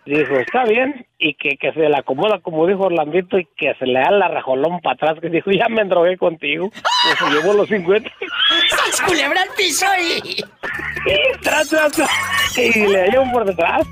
[0.06, 3.86] Dijo, está bien, y que, que se le acomoda, como dijo Orlandito, y que se
[3.86, 6.70] le da la rajolón para atrás, que dijo, ya me endrogué contigo.
[6.72, 8.10] Pues se llevó los 50.
[8.70, 10.42] ¡Sas culebra al piso y...
[10.42, 13.88] Y tras, tras, tras, y le dio por detrás.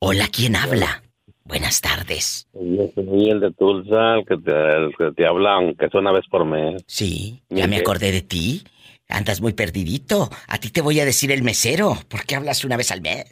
[0.00, 1.02] Hola, ¿quién habla?
[1.52, 2.48] Buenas tardes.
[2.54, 6.10] Yo soy el de Tulsa, el que te, el que te habla, aunque sea una
[6.10, 6.82] vez por mes.
[6.86, 8.64] Sí, ya me acordé de ti.
[9.06, 10.30] Andas muy perdidito.
[10.48, 11.98] A ti te voy a decir el mesero.
[12.08, 13.26] ¿Por qué hablas una vez al mes?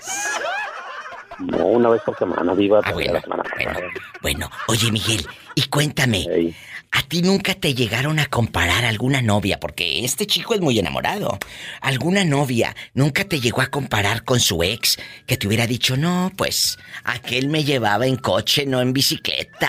[1.39, 2.83] No, una vez por semana, viva.
[2.85, 3.23] Ah, bueno,
[3.57, 3.81] bueno,
[4.21, 4.51] bueno.
[4.69, 6.53] Oye, Miguel, y cuéntame,
[6.93, 9.59] ¿a ti nunca te llegaron a comparar alguna novia?
[9.61, 11.39] Porque este chico es muy enamorado.
[11.81, 16.33] ¿Alguna novia nunca te llegó a comparar con su ex que te hubiera dicho, no,
[16.37, 19.69] pues, aquel me llevaba en coche, no en bicicleta?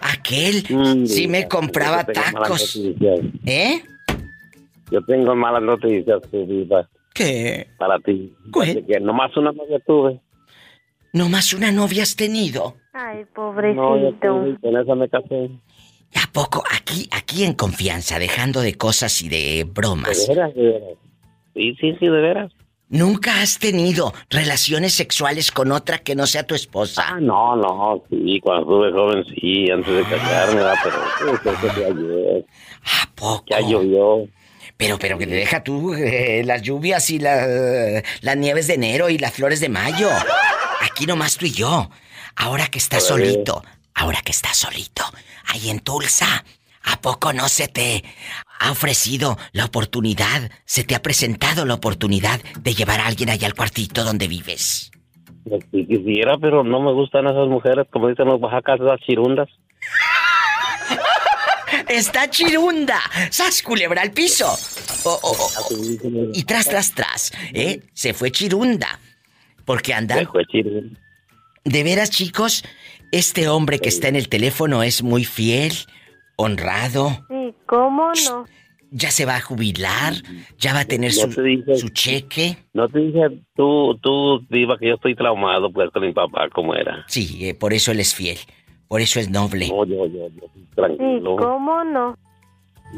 [0.00, 0.64] Aquel
[1.06, 2.76] sí me compraba Yo tengo malas tacos.
[2.76, 3.20] noticias.
[3.46, 3.82] ¿Eh?
[4.90, 6.88] Yo tengo malas noticias, sí, viva.
[7.12, 7.66] ¿Qué?
[7.78, 8.32] Para ti.
[8.86, 10.20] Que nomás una novia tuve.
[11.12, 12.76] ¿No más una novia has tenido?
[12.92, 14.18] Ay, No, yo pobrecito.
[14.20, 15.50] tuve y con esa me casé.
[16.14, 16.64] ¿A poco?
[16.74, 20.26] Aquí, aquí en confianza, dejando de cosas y de bromas.
[20.26, 20.88] ¿De veras, de veras?
[21.54, 22.52] Sí, sí, sí, de veras.
[22.88, 27.04] ¿Nunca has tenido relaciones sexuales con otra que no sea tu esposa?
[27.08, 31.84] Ah, no, no, sí, cuando estuve joven, sí, antes de casarme, pero eso eso fue
[31.84, 32.46] ayer.
[33.02, 33.44] ¿A poco?
[33.48, 34.28] Ya llovió.
[34.76, 39.08] Pero, pero que te deja tú eh, las lluvias y la- las nieves de enero
[39.10, 40.08] y las flores de mayo.
[40.82, 41.90] Aquí nomás tú y yo.
[42.36, 45.02] Ahora que estás solito, ahora que estás solito,
[45.46, 46.44] ahí en Tulsa,
[46.82, 48.04] ¿a poco no se te
[48.58, 53.46] ha ofrecido la oportunidad, se te ha presentado la oportunidad de llevar a alguien allá
[53.46, 54.90] al cuartito donde vives?
[55.48, 59.48] Pues sí quisiera, pero no me gustan esas mujeres, como dicen los oaxacas, esas chirundas.
[61.88, 62.98] ¡Está chirunda!
[63.30, 64.46] ¡Sas culebra al piso!
[65.04, 66.30] Oh, oh, oh.
[66.32, 67.80] Y tras, tras, tras, ¿eh?
[67.92, 68.98] Se fue chirunda.
[69.64, 70.16] Porque anda.
[70.16, 70.98] Se fue chirunda.
[71.66, 72.62] De veras, chicos,
[73.12, 75.72] este hombre que está en el teléfono es muy fiel,
[76.36, 78.44] honrado, Sí, ¿cómo no?
[78.92, 80.14] ya se va a jubilar,
[80.58, 82.56] ya va a tener No su, te dije- su cheque.
[82.72, 83.20] No te dije,
[83.56, 87.04] tú, tú, diva, que yo estoy traumado, pues, con mi papá, como era.
[87.08, 88.38] Sí, eh, por eso él es fiel,
[88.86, 89.68] por eso es noble.
[89.68, 91.34] No, yo, yo, yo, Sí, tranquilo.
[91.36, 92.16] ¿cómo no?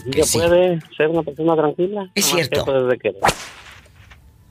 [0.04, 0.38] Sí Que sí.
[0.38, 2.10] puede ser una persona tranquila.
[2.14, 2.64] Es Nomás cierto.
[2.66, 3.22] que eso es de querer.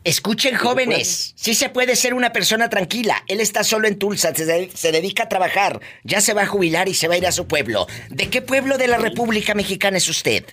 [0.07, 3.23] Escuchen jóvenes, sí se puede ser una persona tranquila.
[3.27, 6.45] Él está solo en Tulsa, se, de- se dedica a trabajar, ya se va a
[6.47, 7.87] jubilar y se va a ir a su pueblo.
[8.09, 10.45] ¿De qué pueblo de la República Mexicana es usted?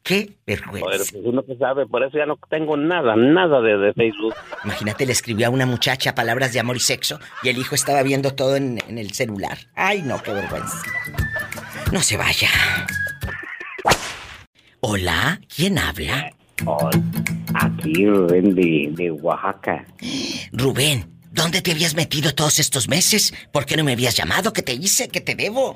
[0.03, 0.89] Qué vergüenza.
[0.89, 4.35] Joder, pues uno que sabe, por eso ya no tengo nada, nada de, de Facebook.
[4.65, 8.03] Imagínate, le escribió a una muchacha palabras de amor y sexo y el hijo estaba
[8.03, 9.57] viendo todo en, en el celular.
[9.73, 10.81] Ay, no, qué vergüenza.
[11.93, 12.49] No se vaya.
[14.81, 16.29] Hola, ¿quién habla?
[17.53, 19.85] Aquí Rubén de, de Oaxaca.
[20.51, 23.33] Rubén, ¿dónde te habías metido todos estos meses?
[23.51, 24.53] ¿Por qué no me habías llamado?
[24.53, 25.09] ¿Qué te hice?
[25.09, 25.75] ¿Qué te debo?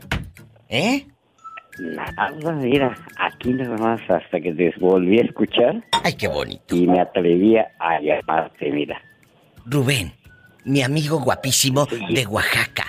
[0.69, 1.05] ¿Eh?
[1.79, 5.83] Nada, mira, aquí nada más hasta que te volví a escuchar.
[6.03, 6.75] Ay, qué bonito.
[6.75, 9.01] Y me atrevía a llamarte, mira.
[9.65, 10.13] Rubén,
[10.65, 12.85] mi amigo guapísimo de Oaxaca.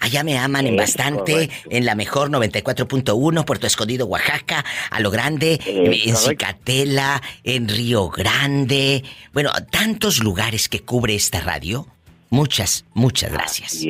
[0.00, 5.58] Allá me aman en bastante, en la mejor 94.1, Puerto Escondido, Oaxaca, a lo grande,
[5.66, 9.02] en Cicatela, en Río Grande.
[9.32, 11.86] Bueno, tantos lugares que cubre esta radio.
[12.30, 13.84] Muchas, muchas gracias.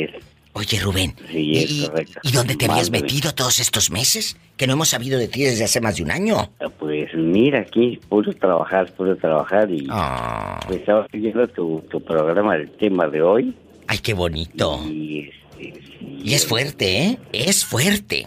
[0.59, 1.87] Oye, Rubén, ¿y,
[2.33, 4.39] dónde te habías metido todos estos meses?
[4.57, 6.51] Que no hemos sabido de ti desde hace más de un año.
[6.79, 10.59] Pues mira, aquí puro trabajar, puro trabajar y ah.
[10.67, 13.55] pues estaba siguiendo tu, programa, el tema de hoy.
[13.87, 14.81] Ay, qué bonito.
[14.87, 17.19] Y, y es fuerte, ¿eh?
[17.33, 18.27] Es fuerte.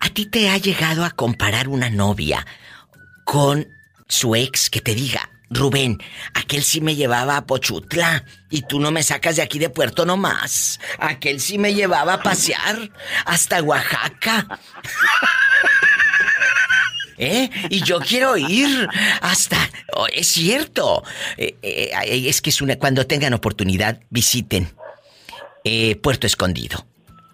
[0.00, 2.44] ¿A ti te ha llegado a comparar una novia
[3.24, 3.68] con
[4.08, 6.02] su ex que te diga, Rubén,
[6.34, 10.04] aquel sí me llevaba a Pochutla y tú no me sacas de aquí de Puerto
[10.04, 10.80] nomás.
[10.98, 12.90] Aquel sí me llevaba a pasear
[13.26, 14.46] hasta Oaxaca.
[17.18, 17.50] ¿Eh?
[17.70, 18.88] Y yo quiero ir
[19.20, 19.70] hasta...
[19.94, 21.04] Oh, es cierto.
[21.36, 22.76] Eh, eh, es que es una...
[22.76, 24.72] Cuando tengan oportunidad, visiten
[26.02, 26.86] Puerto Escondido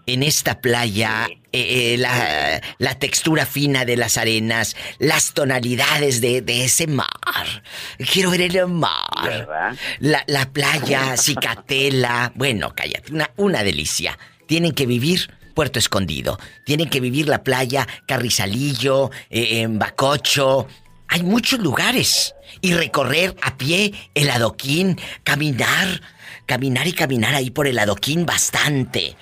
[0.08, 6.86] en esta playa, eh, eh, la, textura fina de las arenas, las tonalidades de, ese
[6.86, 7.62] mar.
[8.10, 9.76] Quiero ver el mar.
[10.00, 12.32] La, la, playa, Cicatela.
[12.34, 14.18] Bueno, cállate, una, una delicia.
[14.46, 16.38] Tienen que vivir Puerto Escondido.
[16.64, 20.66] Tienen que vivir la playa Carrizalillo, eh, en Bacocho.
[21.08, 22.34] Hay muchos lugares.
[22.62, 26.00] Y recorrer a pie el adoquín, caminar,
[26.48, 29.14] caminar y caminar ahí por el adoquín bastante.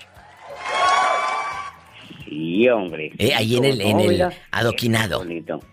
[2.28, 3.12] Sí, hombre.
[3.18, 5.26] Eh, ahí en el, en el adoquinado.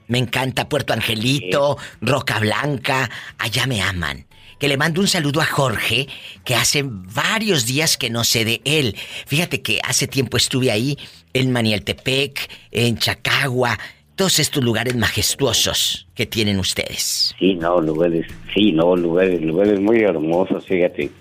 [0.07, 4.25] Me encanta Puerto Angelito, Roca Blanca, allá me aman.
[4.59, 6.07] Que le mando un saludo a Jorge,
[6.43, 8.95] que hace varios días que no sé de él.
[9.27, 10.97] Fíjate que hace tiempo estuve ahí,
[11.33, 13.77] en Manialtepec, en Chacagua,
[14.15, 17.35] todos estos lugares majestuosos que tienen ustedes.
[17.37, 21.11] Sí, no, lugares, sí, no, lugares, lugares muy hermosos, fíjate.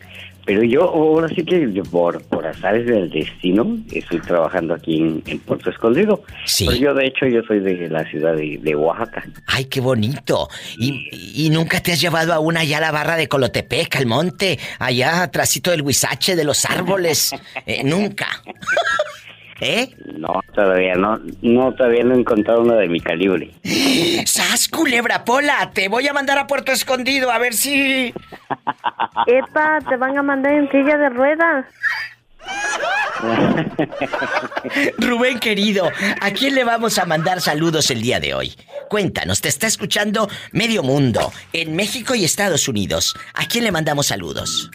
[0.45, 5.71] Pero yo ahora sí que por, por azares del destino estoy trabajando aquí en, Puerto
[5.71, 6.23] Escondido.
[6.45, 6.67] Sí.
[6.67, 9.25] Pero yo de hecho yo soy de la ciudad de, Oaxaca.
[9.47, 10.49] Ay, qué bonito.
[10.79, 14.59] ¿Y, nunca te has llevado a una allá a la barra de Colotepec, al monte,
[14.79, 17.33] allá atrásito del huizache de los árboles?
[17.67, 18.27] Eh, nunca.
[19.65, 19.95] ¿Eh?
[20.19, 23.53] No, todavía no, no, todavía no he encontrado una de mi calibre.
[24.27, 25.71] ¡Sas, culebra pola!
[25.73, 28.13] Te voy a mandar a Puerto Escondido a ver si...
[29.29, 31.67] Epa, te van a mandar en silla de ruedas.
[34.99, 35.89] Rubén querido,
[36.21, 38.57] ¿a quién le vamos a mandar saludos el día de hoy?
[38.89, 43.15] Cuéntanos, te está escuchando medio mundo, en México y Estados Unidos.
[43.35, 44.73] ¿A quién le mandamos saludos?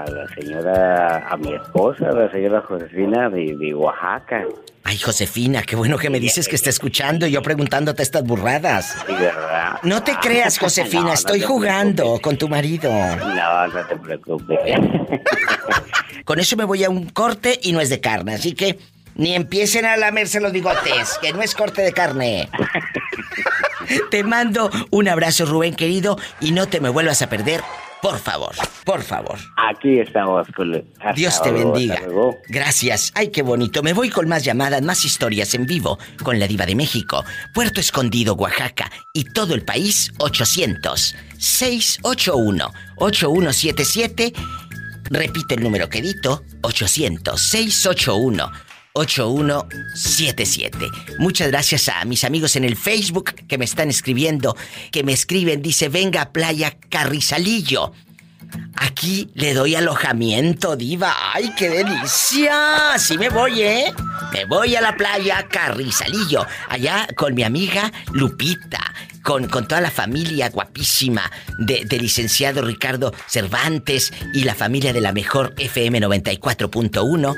[0.00, 4.46] A la señora, a mi esposa, la señora Josefina de, Oaxaca.
[4.82, 8.96] Ay, Josefina, qué bueno que me dices que está escuchando y yo preguntándote estas burradas.
[9.06, 9.78] Sí, ¿verdad?
[9.82, 12.90] No te creas, Josefina, estoy jugando con tu marido.
[12.90, 14.74] No, no te preocupes.
[16.24, 18.78] con eso me voy a un corte y no es de carne, así que
[19.16, 22.48] ni empiecen a lamerse los bigotes, que no es corte de carne.
[24.10, 27.60] Te mando un abrazo, Rubén querido, y no te me vuelvas a perder,
[28.02, 29.38] por favor, por favor.
[29.56, 30.84] Aquí estamos, con
[31.14, 32.00] Dios te bendiga.
[32.48, 33.12] Gracias.
[33.14, 33.82] Ay, qué bonito.
[33.82, 37.24] Me voy con más llamadas, más historias en vivo con la Diva de México,
[37.54, 44.32] Puerto Escondido, Oaxaca y todo el país 800 681 8177.
[45.10, 50.90] Repite el número quedito 800 681 8177.
[51.18, 54.56] Muchas gracias a mis amigos en el Facebook que me están escribiendo,
[54.90, 57.92] que me escriben, dice, venga Playa Carrizalillo.
[58.76, 61.14] Aquí le doy alojamiento, diva.
[61.34, 62.98] ¡Ay, qué delicia!
[62.98, 63.92] Sí me voy, ¿eh?
[64.32, 68.80] Me voy a la playa Carrizalillo, allá con mi amiga Lupita,
[69.22, 75.00] con, con toda la familia guapísima de, de, licenciado Ricardo Cervantes y la familia de
[75.00, 77.36] la mejor FM 94.1.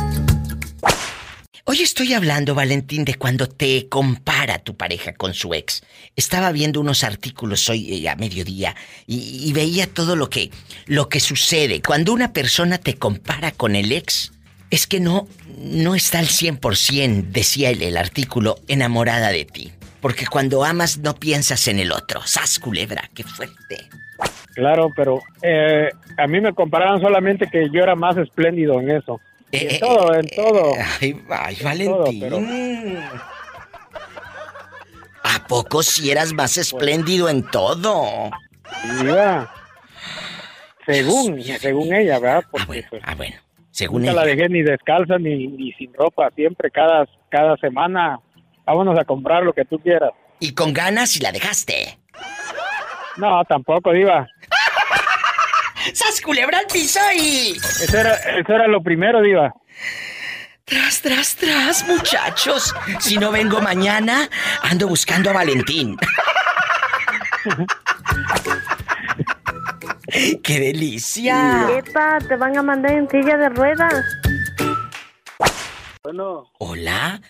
[1.64, 5.84] Hoy estoy hablando, Valentín, de cuando te compara tu pareja con su ex.
[6.16, 8.74] Estaba viendo unos artículos hoy eh, a mediodía
[9.06, 10.50] y, veía todo lo que,
[10.86, 11.80] lo que sucede.
[11.80, 14.32] Cuando una persona te compara con el ex,
[14.70, 15.28] es que no,
[15.58, 19.70] no está al 100%, decía el artículo, enamorada de ti.
[20.00, 22.22] Porque cuando amas no piensas en el otro.
[22.24, 23.08] ¡Sas, culebra!
[23.14, 23.88] ¡Qué fuerte!
[24.54, 25.88] claro, pero eh,
[26.18, 29.20] a mí me comparaban solamente que yo era más espléndido en eso.
[29.52, 30.72] en eh, todo, en todo.
[31.00, 32.98] Ay, ay Valentín.
[35.22, 38.30] ¿A poco si eras más espléndido en todo?
[40.86, 42.42] Según, según ella, ¿verdad?
[42.44, 43.36] ah, bueno, pues, ah, bueno.
[43.70, 46.30] Según nunca la dejé ni descalza ni, ni sin ropa.
[46.34, 48.18] Siempre, cada, cada semana,
[48.64, 50.10] vámonos a comprar lo que tú quieras.
[50.38, 51.98] ¿Y con ganas y la dejaste?
[53.16, 54.26] No, tampoco, Diva.
[55.92, 57.56] ¡Sas culebra al piso y...
[57.56, 59.52] Eso era, eso era lo primero, Diva.
[60.64, 62.74] Tras, tras, tras, muchachos.
[63.00, 64.28] Si no vengo mañana,
[64.62, 65.96] ando buscando a Valentín.
[70.42, 71.68] ¡Qué delicia!
[71.76, 74.04] Epa, te van a mandar en silla de ruedas.
[76.02, 76.50] Bueno.
[76.58, 77.20] Hola.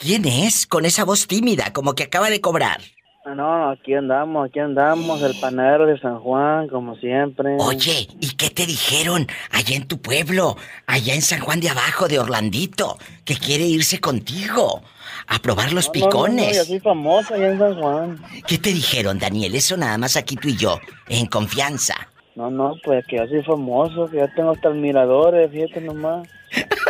[0.00, 0.66] ¿Quién es?
[0.66, 2.80] Con esa voz tímida, como que acaba de cobrar.
[3.26, 7.58] Ah, no, aquí andamos, aquí andamos, el panadero de San Juan, como siempre.
[7.58, 12.08] Oye, ¿y qué te dijeron allá en tu pueblo, allá en San Juan de Abajo,
[12.08, 12.96] de Orlandito,
[13.26, 14.80] que quiere irse contigo
[15.26, 16.46] a probar los picones?
[16.46, 18.24] No, yo soy famosa allá en San Juan.
[18.46, 19.54] ¿Qué te dijeron, Daniel?
[19.54, 20.80] Eso nada más aquí tú y yo,
[21.10, 21.94] en confianza.
[22.36, 26.26] No, no, pues que yo soy famoso, que ya tengo hasta el miradores, fíjate nomás.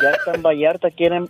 [0.01, 1.29] Ya está en Vallarta, quieren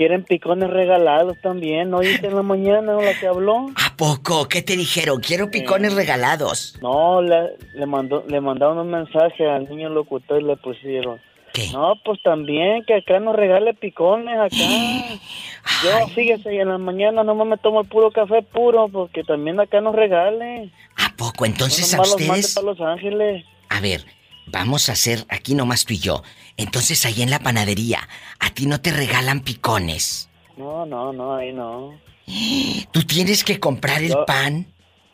[0.00, 3.66] Quieren picones regalados también, ¿no oíste en la mañana la que habló?
[3.76, 4.48] ¿A poco?
[4.48, 5.20] ¿Qué te dijeron?
[5.20, 6.78] Quiero picones regalados.
[6.80, 11.20] No, le, le, mandó, le mandaron un mensaje al niño locutor y le pusieron.
[11.52, 11.68] ¿Qué?
[11.74, 14.56] No, pues también que acá nos regale picones acá.
[15.84, 19.60] Yo, fíjese, y en la mañana nomás me tomo el puro café puro porque también
[19.60, 20.70] acá nos regale.
[20.96, 21.44] ¿A poco?
[21.44, 22.56] Entonces a ustedes...
[22.56, 23.44] Los Los Ángeles.
[23.68, 24.06] A ver,
[24.46, 26.22] vamos a hacer aquí nomás tú y yo.
[26.60, 28.06] Entonces ahí en la panadería,
[28.38, 30.28] ¿a ti no te regalan picones?
[30.58, 31.98] No, no, no, ahí no.
[32.92, 34.66] ¿Tú tienes que comprar el pan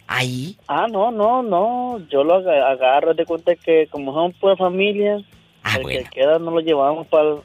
[0.08, 0.58] ahí?
[0.66, 2.04] Ah, no, no, no.
[2.10, 5.18] Yo lo agarro de cuenta que como somos pues familia,
[5.62, 6.00] ah, el bueno.
[6.00, 7.36] que queda no lo llevamos para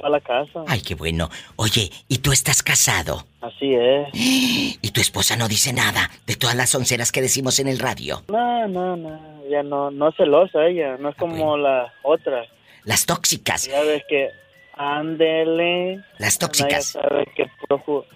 [0.00, 0.64] la casa.
[0.66, 1.30] Ay, qué bueno.
[1.54, 3.24] Oye, ¿y tú estás casado?
[3.40, 4.08] Así es.
[4.82, 8.20] ¿Y tu esposa no dice nada de todas las onceras que decimos en el radio?
[8.26, 9.20] No, no, no.
[9.48, 10.96] Ya no, no es celosa ella.
[10.98, 12.48] No es ah, como la otra.
[12.84, 13.66] Las tóxicas.
[13.66, 14.30] Ya ves que
[14.76, 16.02] ándele.
[16.18, 16.94] Las tóxicas.
[16.94, 18.06] Ella sabe que puro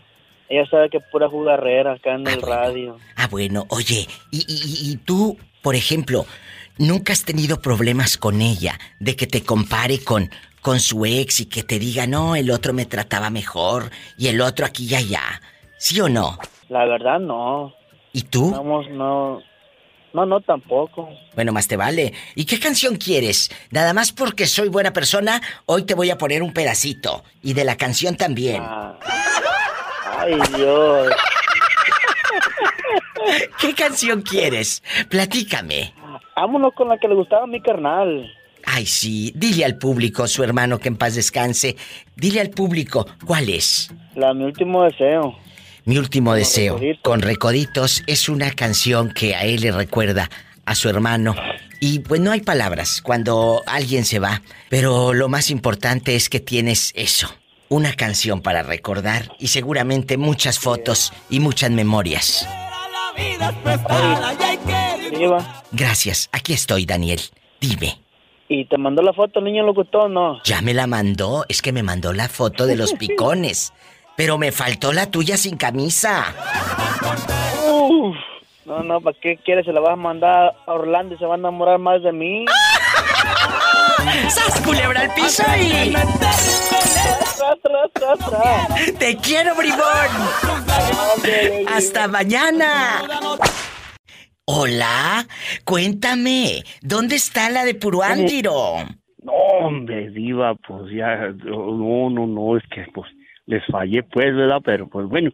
[0.49, 2.97] ella sabe que pura jugarrera acá en ah, el radio.
[3.17, 6.25] Ah, bueno, oye, y, y, y tú, por ejemplo,
[6.79, 10.31] nunca has tenido problemas con ella de que te compare con,
[10.63, 14.41] con su ex y que te diga, no, el otro me trataba mejor y el
[14.41, 15.43] otro aquí y allá.
[15.77, 16.39] ¿Sí o no?
[16.69, 17.75] La verdad, no.
[18.13, 18.51] ¿Y tú?
[18.51, 19.43] Vamos, no.
[20.13, 21.09] No, no, tampoco.
[21.35, 22.13] Bueno, más te vale.
[22.35, 23.51] ¿Y qué canción quieres?
[23.71, 27.25] Nada más porque soy buena persona, hoy te voy a poner un pedacito.
[27.43, 28.63] Y de la canción también.
[28.65, 28.99] Ah.
[30.19, 31.09] Ay, Dios.
[33.61, 34.83] ¿Qué canción quieres?
[35.09, 35.93] Platícame.
[36.35, 38.33] Vámonos con la que le gustaba a mi carnal.
[38.65, 39.33] Ay, sí.
[39.35, 41.77] Dile al público, su hermano que en paz descanse.
[42.17, 43.93] Dile al público, ¿cuál es?
[44.15, 45.37] La mi último deseo.
[45.89, 50.29] Mi último deseo, con Recoditos, es una canción que a él le recuerda
[50.67, 51.35] a su hermano.
[51.81, 56.41] Y pues no hay palabras cuando alguien se va, pero lo más importante es que
[56.41, 57.35] tienes eso,
[57.71, 62.47] una canción para recordar y seguramente muchas fotos y muchas memorias.
[65.73, 67.21] Gracias, aquí estoy, Daniel.
[67.63, 67.99] Dime.
[68.51, 70.43] ¿Y te mandó la foto, niño locutor, no?
[70.45, 73.73] Ya me la mandó, es que me mandó la foto de los picones.
[74.19, 76.35] Pero me faltó la tuya sin camisa.
[78.67, 79.65] no, no, ¿para qué quieres?
[79.65, 82.45] Se la vas a mandar a Orlando y se va a enamorar más de mí.
[84.29, 85.95] ¡Sas culebra al piso y...
[88.99, 89.79] ¡Te quiero, bribón!
[91.73, 93.05] ¡Hasta mañana!
[94.47, 95.29] Hola,
[95.65, 98.79] cuéntame, ¿dónde está la de Puruándiro?
[99.23, 103.07] No, hombre, diva, pues ya, no, no, no, es que pues
[103.49, 104.61] les fallé pues, ¿verdad?
[104.63, 105.31] Pero pues bueno,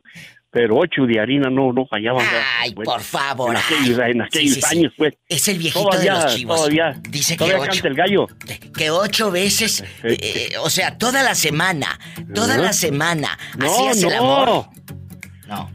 [0.54, 2.24] pero ocho de harina no, no fallaban.
[2.60, 3.50] Ay, por favor.
[3.50, 5.14] En aquellos, en aquellos años, pues.
[5.28, 6.56] Es el viejito de los chivos.
[6.56, 8.26] Todavía, Dice todavía que ocho, canta el gallo.
[8.76, 11.98] Que ocho veces, eh, eh, o sea, toda la semana,
[12.32, 14.08] toda la semana, no, hacías no.
[14.08, 14.66] el amor.
[15.48, 15.70] No.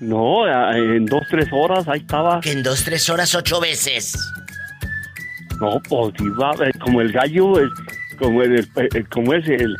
[0.00, 2.40] No, en dos, tres horas, ahí estaba.
[2.40, 4.18] Que en dos, tres horas, ocho veces.
[5.60, 7.52] No, pues iba, eh, como el gallo,
[8.18, 8.68] como, el,
[9.10, 9.76] como es el,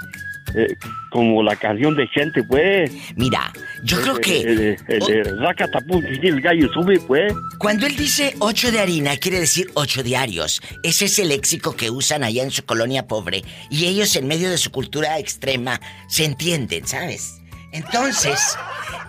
[0.54, 0.76] eh,
[1.10, 2.90] como la canción de gente, pues.
[3.16, 3.52] Mira,
[3.82, 4.76] yo creo que.
[4.88, 7.32] El, gallo sube, pues.
[7.58, 10.62] Cuando él dice ocho de harina, quiere decir ocho diarios.
[10.82, 13.42] Ese es el léxico que usan allá en su colonia pobre.
[13.70, 17.40] Y ellos, en medio de su cultura extrema, se entienden, ¿sabes?
[17.72, 18.56] Entonces,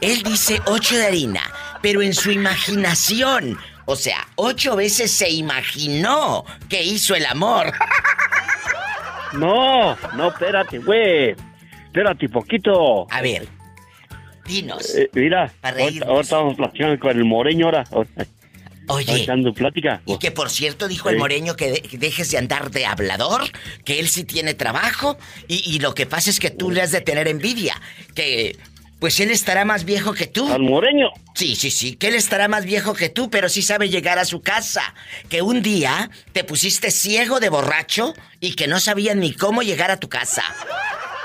[0.02, 1.42] él dice ocho de harina,
[1.82, 3.58] pero en su imaginación,
[3.88, 7.72] O sea, ocho veces se imaginó que hizo el amor.
[9.38, 11.36] No, no, espérate, güey.
[11.86, 13.08] Espérate, poquito.
[13.10, 13.48] A ver,
[14.46, 14.96] dinos.
[14.96, 17.84] Eh, mira, ahora, estamos platicando con el moreño ahora.
[18.88, 19.24] Oye.
[19.24, 20.02] Echando plática.
[20.06, 23.42] Y que por cierto dijo el moreño que, dejes de andar de hablador,
[23.84, 25.18] que él sí tiene trabajo
[25.48, 27.82] y, y, lo que pasa es que tú le has de tener envidia,
[28.14, 28.58] que
[29.00, 30.52] pues él estará más viejo que tú.
[30.52, 31.10] ¿Al moreño?
[31.34, 34.26] Sí, sí, sí, que él estará más viejo que tú, pero sí sabe llegar a
[34.26, 34.94] su casa.
[35.30, 39.92] Que un día te pusiste ciego de borracho y que no sabían ni cómo llegar
[39.92, 40.44] a tu casa.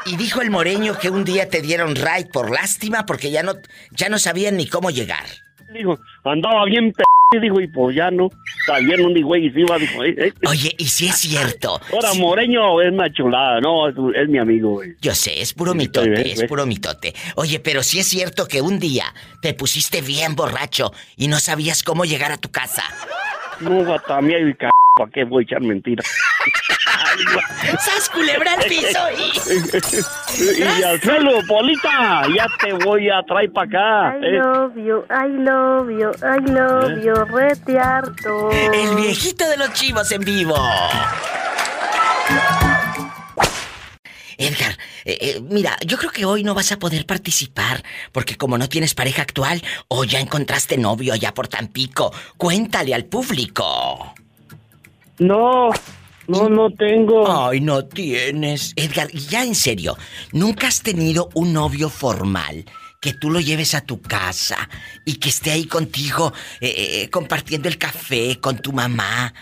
[0.06, 3.54] Y dijo el moreño que un día te dieron ride por lástima porque ya no,
[3.92, 5.26] ya no sabían ni cómo llegar.
[5.72, 7.04] Dijo, andaba bien p
[7.38, 8.28] dijo, y pues ya no.
[8.66, 10.32] También un güey encima, dijo, eh, eh.
[10.48, 11.80] Oye, y si es cierto.
[11.92, 14.96] Ahora, Moreño es una chulada, no, es, mi amigo, güey.
[15.00, 17.14] Yo sé, es puro mitote, es puro mitote.
[17.36, 19.04] Oye, pero si es cierto que un día
[19.40, 22.82] te pusiste bien borracho y no sabías cómo llegar a tu casa.
[23.60, 26.06] No, también hay ¿Para qué voy a echar mentiras?
[27.78, 28.98] ¡Sas culebra al piso!
[29.16, 34.18] Y, y al suelo, Polita, ya te voy a traer para acá.
[34.18, 37.02] I love you, I love you, I love ¿Eh?
[37.04, 37.14] you.
[38.72, 40.56] El viejito de los chivos en vivo.
[44.40, 48.56] Edgar, eh, eh, mira, yo creo que hoy no vas a poder participar, porque como
[48.56, 54.14] no tienes pareja actual, o ya encontraste novio allá por Tampico, cuéntale al público.
[55.18, 55.68] No,
[56.26, 57.48] no, no tengo.
[57.48, 58.72] Ay, no tienes.
[58.76, 59.98] Edgar, ya en serio,
[60.32, 62.64] ¿nunca has tenido un novio formal?
[63.02, 64.70] Que tú lo lleves a tu casa
[65.04, 69.34] y que esté ahí contigo eh, compartiendo el café con tu mamá.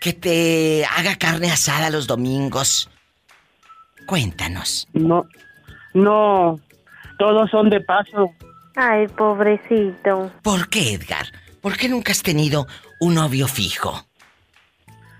[0.00, 2.90] Que te haga carne asada los domingos.
[4.06, 4.88] Cuéntanos.
[4.92, 5.26] No,
[5.94, 6.58] no,
[7.18, 8.30] todos son de paso.
[8.76, 10.30] Ay, pobrecito.
[10.42, 11.26] ¿Por qué, Edgar?
[11.60, 12.66] ¿Por qué nunca has tenido
[13.00, 14.04] un novio fijo?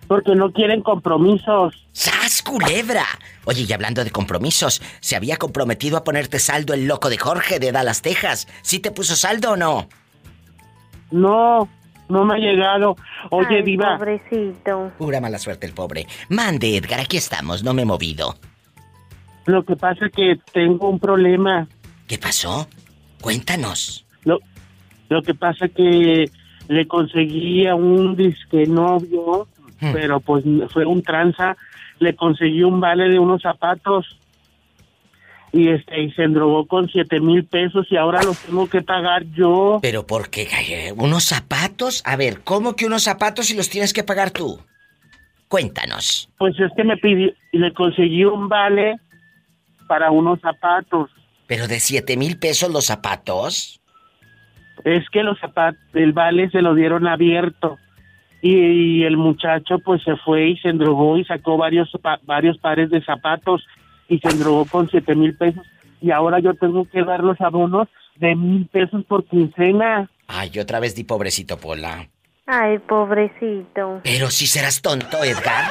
[0.06, 1.86] Porque no quieren compromisos.
[1.92, 3.06] ¡Sas, culebra!
[3.46, 7.58] Oye, y hablando de compromisos, ¿se había comprometido a ponerte saldo el loco de Jorge
[7.58, 8.46] de Dallas, Texas?
[8.62, 9.88] ¿Sí te puso saldo o no?
[11.10, 11.68] No,
[12.08, 12.96] no me ha llegado.
[13.30, 13.96] Oye, Ay, Diva.
[13.96, 14.92] Pobrecito.
[14.98, 16.06] Pura mala suerte el pobre.
[16.28, 18.36] Mande, Edgar, aquí estamos, no me he movido.
[19.46, 21.68] Lo que pasa es que tengo un problema.
[22.06, 22.68] ¿Qué pasó?
[23.20, 24.04] Cuéntanos.
[24.24, 24.40] Lo,
[25.08, 26.30] lo que pasa es que
[26.68, 29.48] le conseguí a un disque novio
[29.80, 29.92] Hmm.
[29.92, 31.56] pero pues fue un tranza,
[31.98, 34.18] le conseguí un vale de unos zapatos
[35.52, 39.24] y este y se endrogó con siete mil pesos y ahora los tengo que pagar
[39.32, 39.78] yo.
[39.82, 40.48] Pero ¿por qué?
[40.96, 42.02] ¿Unos zapatos?
[42.04, 44.58] A ver, ¿cómo que unos zapatos y los tienes que pagar tú?
[45.48, 46.28] Cuéntanos.
[46.38, 48.96] Pues es que me pidió le conseguí un vale
[49.86, 51.10] para unos zapatos.
[51.46, 53.80] ¿Pero de siete mil pesos los zapatos?
[54.84, 57.78] Es que los zapatos, el vale se lo dieron abierto
[58.42, 61.90] y, el muchacho pues se fue y se endrogó y sacó varios
[62.24, 63.64] varios pares de zapatos
[64.08, 65.64] y se endrogó con siete mil pesos
[66.00, 70.10] y ahora yo tengo que dar los abonos de mil pesos por quincena.
[70.26, 72.08] Ay, otra vez di pobrecito Pola.
[72.46, 74.00] Ay, pobrecito.
[74.04, 75.64] Pero si serás tonto, Edgar.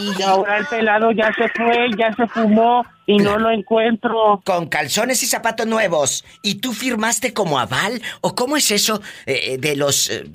[0.00, 4.40] Y, ahora el pelado ya se fue, ya se fumó y no lo encuentro.
[4.44, 6.24] Con calzones y zapatos nuevos.
[6.42, 8.00] ¿Y tú firmaste como aval?
[8.20, 10.10] ¿O cómo es eso eh, de los...
[10.10, 10.30] Eh,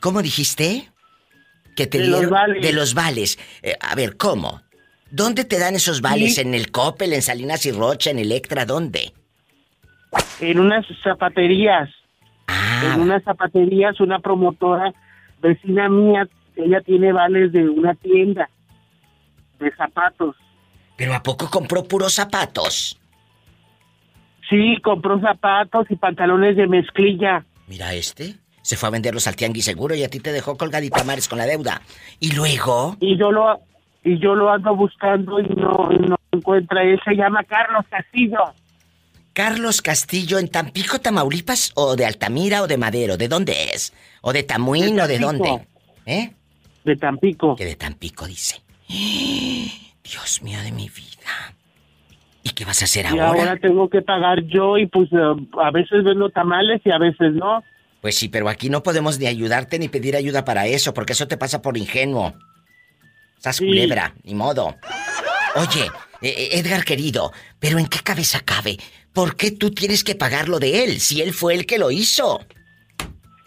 [0.00, 0.90] ¿Cómo dijiste?
[1.74, 2.62] Que te de dieron los vales.
[2.62, 3.38] de los vales.
[3.62, 4.62] Eh, a ver, ¿cómo?
[5.10, 6.38] ¿Dónde te dan esos vales?
[6.38, 8.66] ¿En el Coppel, en Salinas y Rocha, en Electra?
[8.66, 9.12] ¿Dónde?
[10.40, 11.88] En unas zapaterías.
[12.46, 12.92] Ah.
[12.94, 14.92] En unas zapaterías, una promotora
[15.40, 16.28] vecina mía,
[16.62, 18.48] ella tiene vales de una tienda
[19.58, 20.36] de zapatos.
[20.96, 22.98] ¿Pero a poco compró puros zapatos?
[24.48, 27.44] Sí, compró zapatos y pantalones de mezclilla.
[27.66, 28.36] Mira este.
[28.62, 31.38] Se fue a venderlos al tianguis seguro y a ti te dejó colgadita mares con
[31.38, 31.80] la deuda.
[32.20, 32.96] ¿Y luego?
[33.00, 33.60] Y yo lo
[34.04, 36.82] y yo lo ando buscando y no, no encuentra.
[36.82, 38.38] Él se llama Carlos Castillo.
[39.32, 43.16] Carlos Castillo en Tampico, Tamaulipas, o de Altamira o de Madero.
[43.16, 43.92] ¿De dónde es?
[44.20, 45.66] ¿O de Tamuín De o de dónde?
[46.06, 46.32] ¿Eh?
[46.84, 47.56] De Tampico.
[47.56, 48.62] Que de Tampico dice.
[50.04, 51.54] Dios mío de mi vida.
[52.42, 53.26] ¿Y qué vas a hacer Y ahora?
[53.40, 55.16] ahora tengo que pagar yo y pues eh,
[55.60, 57.62] a veces vendo tamales y a veces no.
[58.00, 61.28] Pues sí, pero aquí no podemos ni ayudarte ni pedir ayuda para eso, porque eso
[61.28, 62.34] te pasa por ingenuo.
[63.40, 63.66] Sí.
[63.66, 64.76] culebra, ni modo.
[65.56, 65.86] Oye,
[66.22, 68.78] eh, eh, Edgar querido, pero ¿en qué cabeza cabe?
[69.12, 71.90] ¿Por qué tú tienes que pagar lo de él si él fue el que lo
[71.90, 72.40] hizo?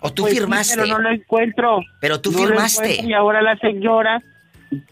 [0.02, 0.76] ¿O tú Pues sí, firmaste?
[0.76, 1.80] pero no lo encuentro.
[2.02, 3.04] Pero tú No firmaste.
[3.04, 4.22] Y ahora la señora,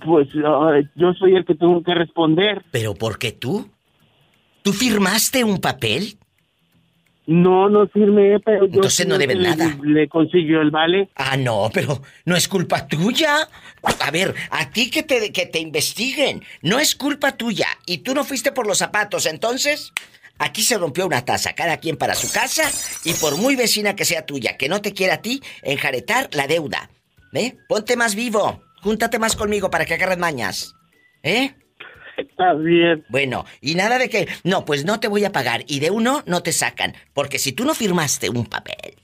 [0.06, 2.64] pues eh, yo soy el que tengo que responder.
[2.72, 3.70] ¿Pero por qué tú?
[4.62, 6.18] ¿Tú firmaste un papel?
[7.26, 8.74] No, no firmé, pero yo...
[8.76, 9.78] Entonces no deben nada.
[9.84, 11.10] Le consiguió el vale.
[11.16, 13.48] Ah, no, pero no es culpa tuya.
[14.00, 16.44] A ver, a ti que te, que te investiguen.
[16.64, 17.68] No es culpa tuya.
[17.86, 19.94] Y tú no fuiste por los zapatos, entonces...
[20.40, 22.64] Aquí se rompió una taza, cada quien para su casa,
[23.04, 26.48] y por muy vecina que sea tuya, que no te quiera a ti, enjaretar la
[26.48, 26.90] deuda.
[27.34, 27.58] ¿Eh?
[27.68, 30.74] Ponte más vivo, júntate más conmigo para que agarres mañas.
[31.24, 31.54] ¿Eh?
[32.18, 33.06] Está bien.
[33.10, 36.24] Bueno, y nada de que, no, pues no te voy a pagar y de uno
[36.26, 38.96] no te sacan, porque si tú no firmaste un papel,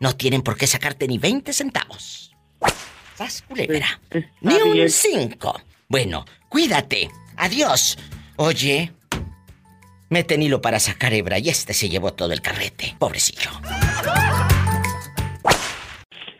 [0.00, 2.34] no tienen por qué sacarte ni 20 centavos.
[3.12, 4.00] ¿Estás culebra?
[4.40, 5.62] Ni un 5.
[5.88, 7.10] Bueno, cuídate.
[7.36, 7.98] Adiós.
[8.36, 8.92] Oye,
[10.08, 12.94] mete hilo para sacar hebra y este se llevó todo el carrete.
[12.98, 13.50] Pobrecillo.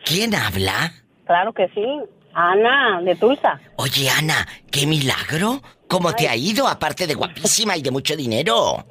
[0.05, 0.93] ¿Quién habla?
[1.27, 1.85] Claro que sí.
[2.35, 3.61] Ana, de Tulsa.
[3.77, 5.61] Oye, Ana, qué milagro.
[5.89, 8.87] ¿Cómo te ha ido, aparte de guapísima y de mucho dinero?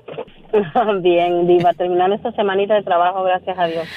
[1.02, 3.88] Bien, Diva, terminando esta semanita de trabajo, gracias a Dios.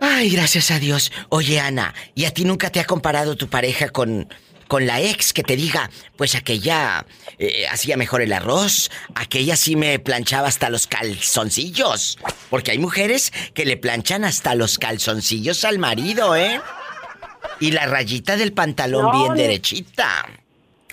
[0.00, 1.12] Ay, gracias a Dios.
[1.28, 4.28] Oye, Ana, ¿y a ti nunca te ha comparado tu pareja con,
[4.70, 7.04] con la ex que te diga, pues aquella
[7.40, 12.20] eh, hacía mejor el arroz, aquella sí me planchaba hasta los calzoncillos?
[12.50, 16.60] Porque hay mujeres que le planchan hasta los calzoncillos al marido, ¿eh?
[17.58, 20.26] Y la rayita del pantalón bien derechita.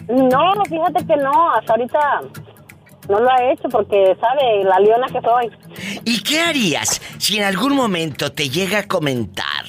[0.07, 2.21] No, fíjate que no, hasta ahorita
[3.09, 5.51] no lo ha hecho porque sabe la leona que soy.
[6.03, 9.65] ¿Y qué harías si en algún momento te llega a comentar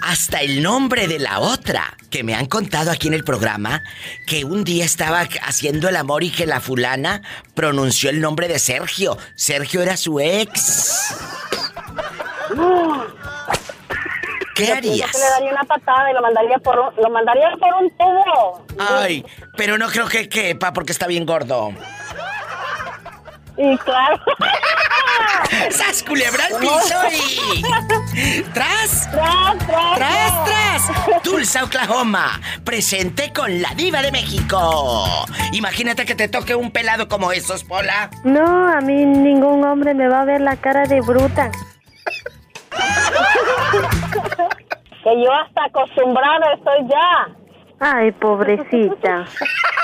[0.00, 3.82] hasta el nombre de la otra que me han contado aquí en el programa
[4.26, 7.22] que un día estaba haciendo el amor y que la fulana
[7.54, 9.16] pronunció el nombre de Sergio.
[9.34, 11.14] Sergio era su ex.
[14.54, 15.12] ¿Qué harías?
[15.12, 18.66] Yo le daría una patada y lo mandaría por un, lo mandaría por un tubo.
[18.78, 19.24] Ay,
[19.56, 21.72] pero no creo que quepa porque está bien gordo.
[23.56, 24.20] Y claro.
[25.70, 27.62] ¡Sas culebra al piso y...
[28.52, 29.10] ¡Tras!
[29.10, 29.96] ¡Tras, tras!
[29.96, 31.22] ¡Tras, tras!
[31.22, 35.24] Tulsa, Oklahoma, presente con la diva de México.
[35.52, 38.10] Imagínate que te toque un pelado como esos, Pola.
[38.24, 41.50] No, a mí ningún hombre me va a ver la cara de bruta.
[45.02, 47.28] que yo hasta acostumbrada estoy ya.
[47.80, 49.24] Ay, pobrecita.